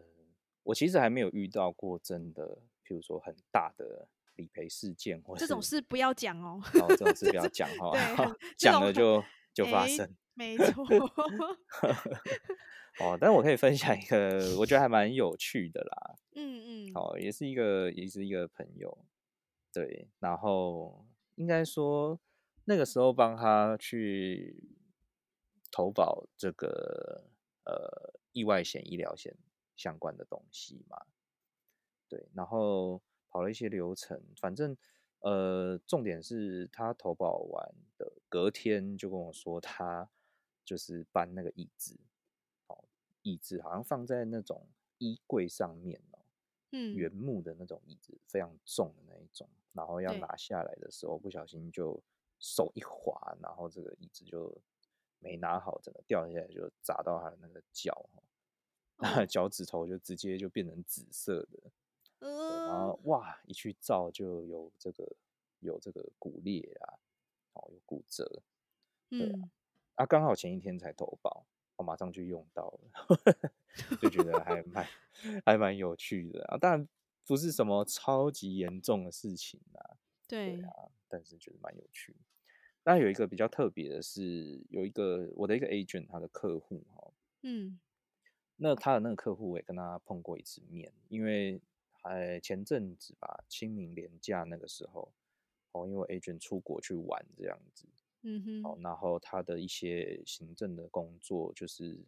[0.63, 6.61] 我其实还没有遇到过真的，譬如说很大的理赔事件，或这种是事不要讲哦。
[6.81, 7.91] 哦，这种事不要讲哈
[8.57, 9.23] 讲了就
[9.53, 10.15] 就发诶生。
[10.33, 10.85] 没 错。
[13.01, 16.15] 哦，但我可以分享一个，我觉得还蛮有趣的啦。
[16.35, 19.05] 嗯嗯，哦，也是一个，也是一个朋友，
[19.73, 22.19] 对，然后应该说
[22.65, 24.63] 那个时候帮他去
[25.71, 27.25] 投保这个
[27.69, 29.35] 呃意外险、医疗险
[29.75, 30.97] 相关的东西嘛，
[32.07, 34.75] 对，然后跑了一些流程，反正
[35.19, 40.09] 呃重点是他投保完的隔天就跟我说他
[40.65, 41.99] 就是搬那个椅子，
[42.67, 42.83] 哦，
[43.21, 44.67] 椅子好像放在那种
[44.97, 46.19] 衣柜上面哦。
[46.71, 51.99] 嗯，原木的那种椅子，非常重的那一种，然后要拿下来的时候，不小心就
[52.37, 54.55] 手一滑，然后这个椅子就
[55.19, 58.09] 没拿好，整个掉下来就砸到他的那个脚，
[58.97, 61.59] 那哦 脚趾头就直接就变成紫色的，
[62.19, 62.87] 对然呃。
[62.87, 65.15] 后哇，一去照就有这个
[65.59, 66.99] 有这个骨裂啊，
[67.53, 68.41] 哦，有骨折，
[69.09, 69.51] 对啊嗯，
[69.95, 71.45] 啊，刚好前一天才投保，
[71.77, 73.49] 我马上就用到了，
[74.01, 74.87] 就觉得还蛮
[75.45, 76.57] 还蛮有趣的啊。
[76.57, 76.87] 当然
[77.25, 79.97] 不是什么超级严重的事情啊，
[80.27, 82.15] 对对，啊，但是觉得蛮有趣。
[82.89, 87.13] 那有一个比较特别的是，有一个我的一个 agent，他的客户哈、
[87.43, 87.79] 嗯
[88.55, 91.61] 那他的那个客户我也跟他碰过一次面，因为
[91.91, 95.13] 还前阵子吧，清明连假那个时候，
[95.71, 97.85] 哦，因为我 agent 出国去玩这样子，
[98.23, 102.03] 嗯哼，，哦然后他的一些行政的工作，就是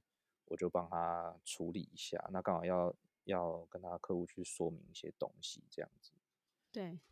[0.45, 2.27] 我就帮他处理一下。
[2.33, 6.11] 那刚好要要跟他客户去说明一些东西，这样子。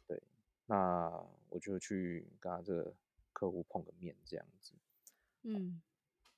[0.08, 0.20] 对，
[0.66, 2.94] 那我就去跟他这个
[3.34, 4.74] 客户碰个面，这样子。
[5.44, 5.82] 嗯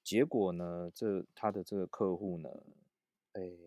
[0.04, 2.50] 结果呢，这他的这个客户呢，
[3.34, 3.58] 诶，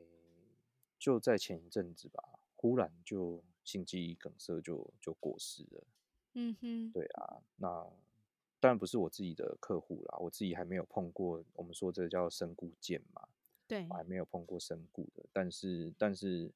[0.99, 5.85] 就在前一阵子吧，忽然就心肌梗塞就就过世了。
[6.35, 7.69] 嗯哼，对啊，那
[8.59, 11.45] 当然不是我自己的客户啦，我自己还没有碰过。
[11.55, 13.29] 我们说这叫身故件嘛，
[13.69, 16.51] 对我，还没有碰过身故的，但是但是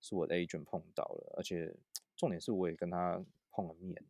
[0.00, 1.76] 是我的 agent 碰到了，而且
[2.16, 4.02] 重点是我也跟他碰了面。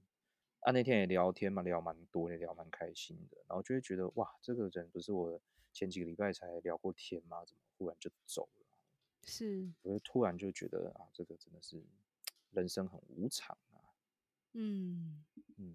[0.69, 3.39] 啊，那天也聊天嘛，聊蛮多，也聊蛮开心的。
[3.49, 5.41] 然后就会觉得，哇，这个人不是我
[5.73, 7.43] 前几个礼拜才聊过天吗？
[7.47, 8.67] 怎么忽然就走了？
[9.25, 11.83] 是，我就突然就觉得啊，这个真的是
[12.51, 13.81] 人生很无常啊。
[14.53, 15.25] 嗯，
[15.57, 15.75] 嗯，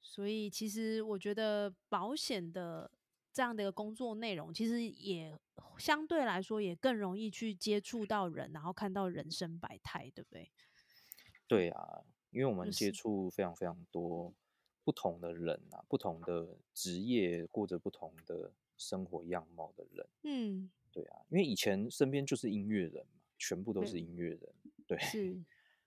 [0.00, 2.90] 所以其实我觉得保险的
[3.34, 5.38] 这样的一个工作内容，其实也
[5.76, 10.50] 相对来说也更容易去接触到人，然后看到人生百态，对不对？
[11.46, 12.02] 对啊，
[12.32, 14.32] 因为我们接就是触非常非常多
[14.82, 20.06] 不同的人啊，不同的职业，过着不同的生活样貌的人。
[20.24, 24.40] 嗯，对啊，因为以前身边就是音乐人嘛，全部都是音乐人。
[24.86, 25.40] 对，是，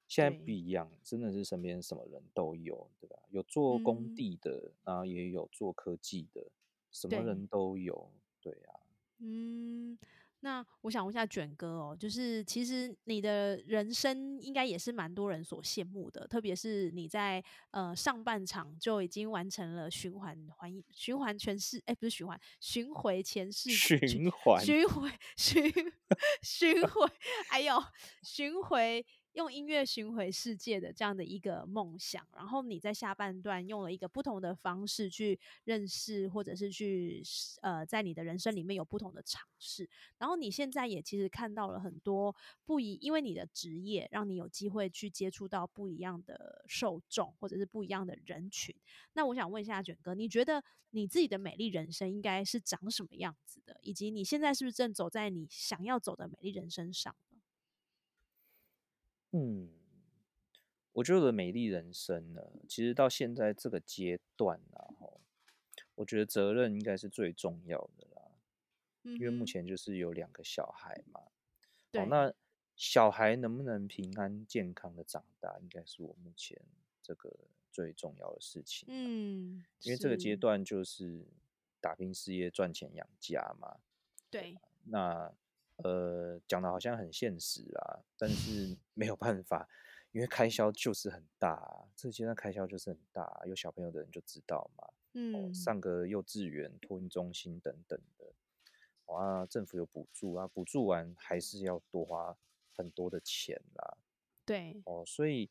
[0.07, 3.17] 现在对不一样，真的是身边什么人都有，对吧？
[3.31, 6.45] 有做工嗯地的，然后也有做科技的，
[6.91, 8.09] 什么人都有。
[8.39, 8.79] 对啊，
[9.17, 9.97] 嗯，
[10.45, 25.73] 那我想问一下卷哥哦，就是其实你的人生应该也是蛮多人所羡慕的，特别是你在呃上半场就已经完成了循环环循环全世，哎，不是循环，巡回前世循环巡 回 巡
[26.43, 27.09] 巡回，
[27.49, 27.83] 还有
[28.21, 29.03] 巡回
[29.35, 37.21] 用音乐巡回世界的这样的一个梦想，然后你在下半段用了一个不同的方式去认识，或者是去
[37.61, 42.33] 呃，在你的人生里面有不同的尝试，然后你现在也其实看到了很多
[42.63, 48.73] 不一，因为你的职业让你有机会去接触到不一样的受众，或者是不一样的人群。
[49.13, 53.77] 那我想问一下卷哥，你觉得你自己的美丽人生应该是长什么样子的？
[53.81, 57.13] 以及你现在是不是正走在你想要走的美丽人生上？
[59.35, 59.69] 嗯，
[60.93, 65.19] 我觉得美丽人生呢，其实到现在这个阶段啊，吼，
[65.95, 68.21] 我觉得责任应该是最重要的啦。
[69.03, 71.21] 因因为目前就是有两个小孩嘛，
[71.91, 72.33] 对、哦，那
[72.75, 76.61] 小孩能不能平安健康的长大，应该是我目前
[77.01, 77.31] 这个
[77.71, 78.87] 最重要的事情。
[78.89, 81.27] 嗯，因为这个阶段就是
[81.81, 83.79] 打拼事业、赚钱养家嘛。
[84.31, 85.31] 对那
[85.83, 89.67] 呃，讲的好像很现实啊，但是 没有办法，
[90.11, 94.83] 因为开销就是很大、啊，这个阶段开销就是很大啊、有小朋友的人就知道嘛。
[94.85, 98.33] 哦，嗯上个幼稚园、托婴中心等等的，
[99.05, 102.37] 哇，政府有补助啊，补助完还是要多花
[102.73, 103.97] 很多的钱啦。
[104.45, 105.49] 对哦，所以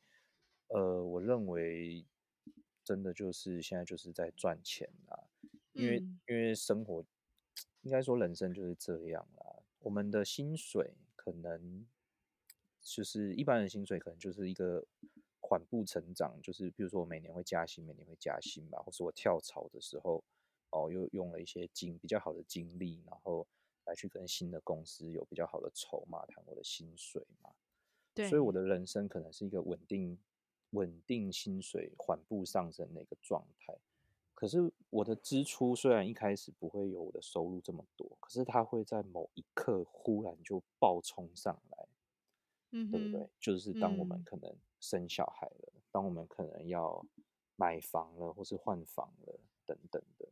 [0.69, 2.05] 呃，我认为
[2.85, 5.19] 真的就是现在就是在赚钱啦，
[5.73, 7.03] 因为、嗯因为生活
[7.81, 9.34] 应该说人生就是这样啦，
[9.85, 11.87] 我们的薪水可能
[12.81, 14.85] 就是一般人薪水可能就是一个
[15.41, 20.25] 缓步成长，就是比如说我每年会加薪，每年会加薪吧，或是我跳槽的时候
[20.71, 23.47] 哦，又用了一些经比较好的经历，然后
[23.85, 27.51] 来去跟新的公司有比较好的筹码谈我的薪水嘛。
[28.15, 30.19] 对，所以我的人生可能是一个稳定、
[30.71, 33.77] 稳定薪水缓步上升的一个状态。
[34.35, 41.89] 可是我的支出虽然一开始不会有我的收入这么多，可是它会在某一刻忽然就爆冲上来，
[42.73, 43.29] 嗯对不对？
[43.41, 47.05] 就是当我们嗯可能生小孩了，当我们可能要
[47.57, 50.29] 买房了，或是换房了等等的，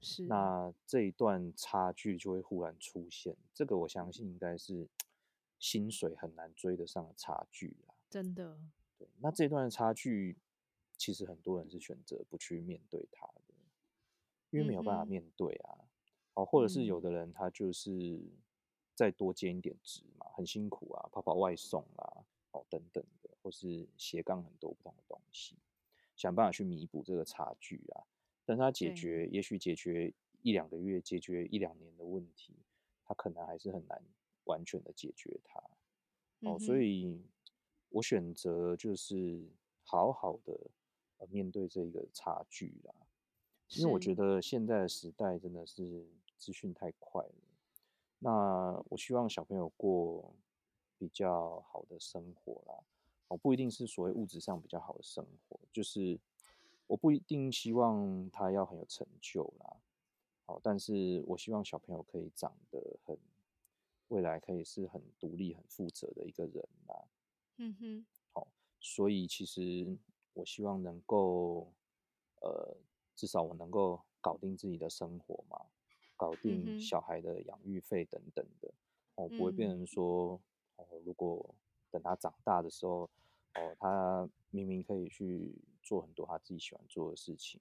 [0.00, 3.36] 是那这一段差距就会忽然出现。
[3.54, 4.88] 这个我相信应该是
[5.60, 7.94] 薪水很难追得上的差距啦。
[8.10, 8.58] 真的
[8.98, 10.36] 对，那这段的差距，
[10.98, 13.40] 其实很多人是选择不去面对它的，
[14.54, 15.78] 因为没有办法面对啊。
[16.34, 18.20] 哦，或者是有嗯的人他就是
[18.94, 25.56] 再多兼一点职嘛，很辛苦啊，跑跑外送啊，哦等等的，或是斜杠很多不同的东西，
[26.16, 28.04] 想办法去弥补这个差距啊。
[28.44, 32.54] 但是他解对决，也许解决一两个月，解决一两年的问题，
[33.04, 34.02] 他可能还是很难
[34.44, 35.58] 完全的解决它。
[36.40, 37.22] 哦，所以
[37.88, 39.48] 我选择就是
[39.82, 40.70] 好好的
[41.18, 42.94] 呃面对这个差距啦，
[43.76, 46.06] 因为我觉得现在的时代真的是
[46.36, 47.34] 资讯太快了。
[48.18, 50.34] 那我希望小朋友过
[50.96, 52.82] 比较好的生活啦，
[53.28, 56.18] 我，不一定是所谓物质上比较好的生活，就是
[56.86, 59.76] 我不一定希望他要很有成就啦，
[60.46, 63.18] 好，但是我希望小朋友可以长得很，
[64.08, 67.04] 未来可以是很独立、很负责的一个人啦。
[67.56, 68.48] 嗯哼好
[68.80, 69.96] 所以其实
[70.32, 71.72] 我希望能够，
[72.40, 72.76] 呃，
[73.16, 75.66] 至少我能够搞定自己的生活嘛，
[76.16, 78.72] 搞定小孩的养育费等等的，
[79.16, 80.40] 哦，不会变成说
[80.76, 81.54] 哦，如果
[81.90, 83.08] 等他长大的时候，
[83.54, 87.60] 哦，他明明可以去做很多他自己喜欢做的事情，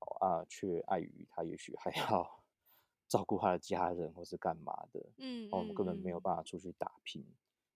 [0.00, 2.42] 哦啊，却碍于他也许还要
[3.08, 7.24] 照顾他的家人或是干嘛的，嗯，哦，根本没有办法出去打拼，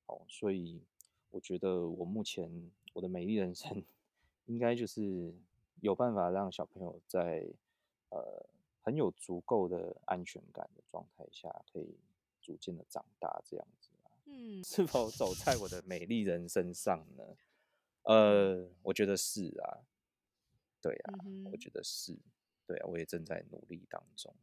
[0.07, 0.83] 哦，所以
[1.31, 3.85] 我觉得我目前我的美丽人生
[4.47, 5.35] 应该就是
[5.81, 7.47] 有办法让小朋友在
[8.11, 8.47] 呃
[8.83, 11.97] 很有足够的安全感的状态下，可以
[12.41, 13.91] 逐渐的长大这样子。
[14.29, 17.37] 嗯，是否走在我的美丽人身上呢？
[18.03, 19.87] 呃，我觉得是啊，
[20.81, 21.15] 对啊，
[21.51, 22.17] 我觉得是，
[22.67, 24.35] 对啊，我也正在努力当中。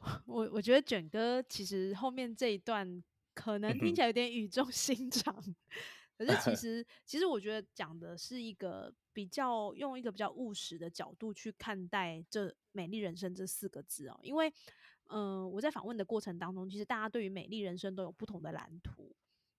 [0.26, 3.02] 我我觉得卷哥其实后面这一段
[3.32, 5.34] 可能听起来有点语重心长，
[6.18, 14.52] 可是其实其实我觉得讲的是一个比较用一个比较务实的角度去看待这“美丽人生”这四个字哦，因为。
[15.08, 19.14] 嗯，我在访问的过程当中，其实大家对于美丽人生都有不同的蓝图。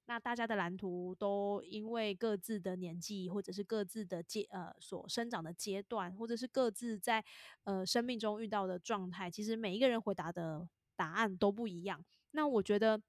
[0.06, 7.24] 那大家的蓝图都因为各自的年纪，或者是各自的阶呃所生长的阶段，或者是各自在
[7.64, 12.04] 呃生命中遇到的状态，其实每一个人回答的答案都不一样。
[12.32, 13.02] 那我觉得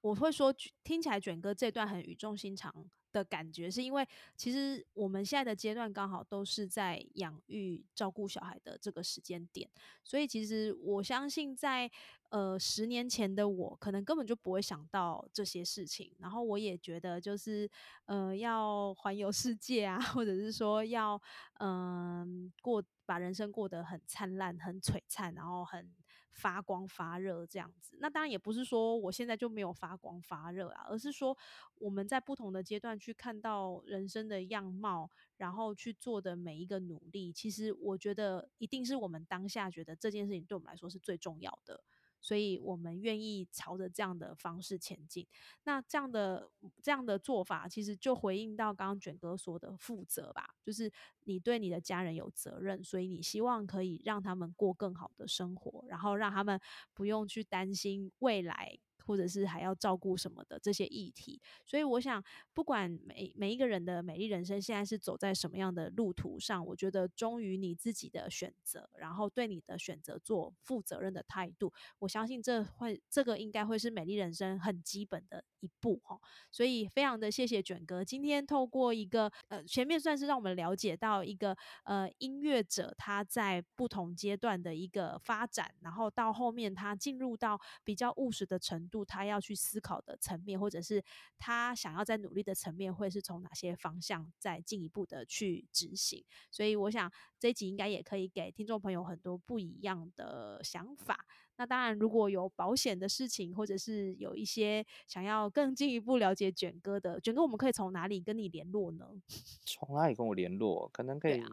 [0.00, 0.52] 我会说，
[0.82, 2.90] 听起来卷哥这段很语重心长。
[3.14, 4.06] 的感觉是因为，
[4.36, 9.70] 其实我们现在的阶段刚好都是在养育、照顾小孩的这个时间点，
[10.02, 11.88] 所以其实我相信，在
[12.30, 16.10] 呃十年前的我，可能根本就不会想到这些事情。
[16.18, 17.70] 然后我也觉得，就是
[18.06, 21.20] 呃要环游世界啊，或者是说要
[21.60, 25.94] 嗯过把人生过得很灿烂、很璀璨，然后很。
[26.34, 31.36] 发光发热这样子，那当然也不是说我现在就没有发光发热啊，而是说
[31.76, 41.82] 我们在不同的阶段去看到人生的样貌，然后去做的每一个努力，其实我觉得一定是我们当下觉得这件事情对我们来说是最重要的。
[42.24, 45.26] 所以我们愿意朝着这样的方式前进。
[45.64, 46.50] 那这样的
[46.82, 50.90] 这样的做法，其实就回应到刚刚卷哥说的负责吧，就是
[51.24, 56.58] 你对你的家人有责任，所以你希望可以让他们过更好的生活，然后让他们
[56.94, 58.78] 不用去担心未来。
[59.06, 76.20] 或者是还要照顾什么的这些议题，所以我想，不管每每一个人的美丽人生现在是走在什么样的路途上，我觉得忠于你自己的选择，然后对你的选择做负责任的态度，我相信这会这个应该会是美丽人生很基本的一步哈。
[76.50, 89.02] 所以非常的谢谢卷哥，今天透过一个呃前面算是让我们了解到一个呃音乐者他在不同阶段的一个发展，然后到后面他进入到比较务实的程度。
[89.06, 91.02] 他要去思考的层面，或者是
[91.38, 96.24] 他想要在努力的层面，会是从哪些方向再进一步的去执行？
[96.50, 97.08] 所以，我想
[97.44, 101.26] 这一集应该也可以给听众朋友很多不一样的想法。
[101.58, 109.06] 那当然，如果有保险的事情，或者是有一些想要更进一步了解卷哥的卷哥，我们可以从哪里跟你联络呢？
[109.66, 110.88] 从哪里跟我联络？
[110.90, 111.44] 可能可以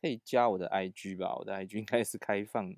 [0.00, 2.74] 可以加我的 IG 吧，我的 IG 应该是开放，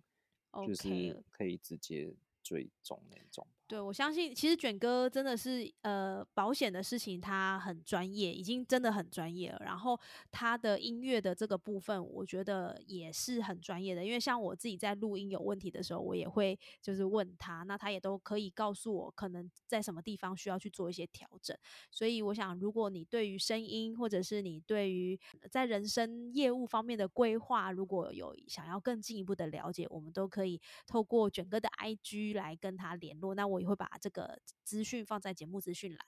[0.66, 3.46] 就是可以直接追踪那种。
[3.74, 9.60] 对，我相信其实卷哥真的是呃保险的事情，他很专业，已经真的很专业了。
[9.64, 9.98] 然后
[10.30, 14.04] 他的音乐的这个部分，我觉得也是很专业的。
[14.04, 21.58] 因为像我自己在录音有问题的时候，我也会就是问他，那他也都可以告诉我可能在什么地方需要去做一些调整。
[21.90, 25.18] 所以我想，如果你对于声音，或者是你对于
[25.50, 33.34] 在人生业务方面的规划，如果有想要更进一步的了解，我们都可以透过卷哥的 IG 来跟他联络。
[33.34, 33.63] 那我。
[33.64, 35.98] 会把这个资讯放在节目资讯栏。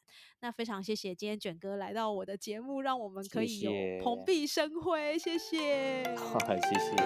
[0.40, 3.70] 那非常谢谢今天卷哥来到我的节目，让我们可以有
[4.02, 5.18] 蓬荜生辉。
[5.18, 6.96] 谢谢，谢谢。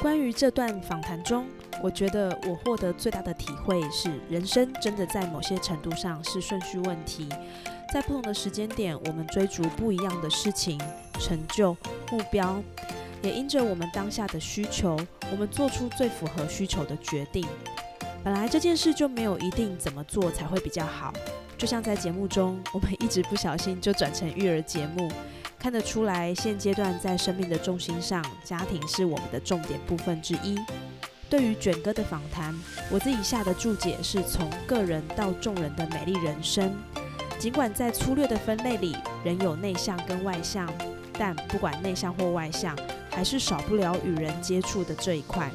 [0.00, 1.46] 关于这段访谈中，
[1.82, 7.28] 我觉得我获得最大的体会是，人生真的在某些程度上是顺序问题。
[7.92, 10.78] 在不同的时间点，我们追逐不一样的事情、
[11.18, 11.74] 成就、
[12.10, 12.62] 目标，
[13.22, 14.98] 也因着我们当下的需求，
[15.30, 17.46] 我们做出最符合需求的决定。
[18.22, 21.14] 本来这件事就没有一定怎么做才会比较好，
[21.56, 25.10] 就像在节目中，我们一直不小心就转成育儿节目，
[25.58, 30.58] 看得出来，现阶段在生命的重心上，家庭是我们的重点部分之一。
[31.30, 32.54] 对于卷哥的访谈，
[32.90, 36.74] 我自己下的注解是从个人到众人的美丽人生。
[37.38, 40.68] 尽管在粗略的分类里，仍有内向跟外向，
[41.12, 42.76] 但不管内向或外向，
[43.10, 45.48] 还是少不了与人接触的这一块。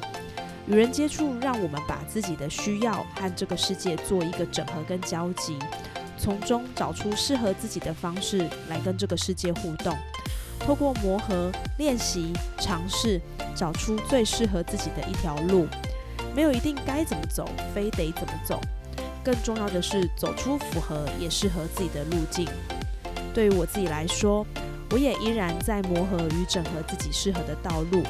[0.66, 5.58] 与人接触，让我们把自己的需要和这个世界做一个整合跟交集，
[6.16, 9.94] 从中找出适合自己的方式来跟这个世界互动。
[10.60, 13.20] 透过磨合、练习、尝试，
[13.54, 15.66] 找出最适合自己的一条路。
[16.34, 18.58] 没有一定该怎么走，非得怎么走。
[19.24, 22.46] 更重要的是，走出符合也适合自己的路径。
[23.32, 24.46] 对于我自己来说，
[24.90, 28.02] 我也依然在磨合与整合自己适合的道路。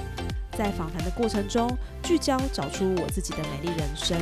[0.56, 1.70] 在访谈的过程中，
[2.02, 4.18] 聚焦找出我自己的美丽人生。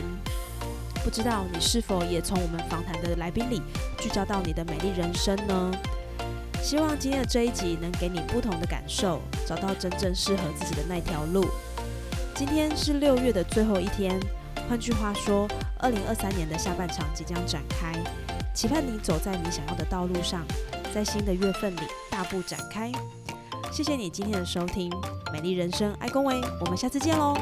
[1.03, 3.61] 不知道你是否也从我们访谈的来宾里
[3.99, 5.73] 聚焦到你的美丽人生呢？
[6.63, 11.45] 希望今天的这一集能给你不同的感受，找到真正适合自己的那条路。
[12.37, 14.19] 今天是六月的最后一天，
[14.69, 15.47] 换句话说，
[15.79, 17.93] 二零二三年的下半场即将展开。
[18.55, 20.45] 期盼你走在你想要的道路上，
[20.95, 22.91] 在新的月份里大步展开。
[23.71, 24.91] 谢谢你今天的收听，
[25.33, 27.35] 美丽人生爱恭维，我们下次见喽。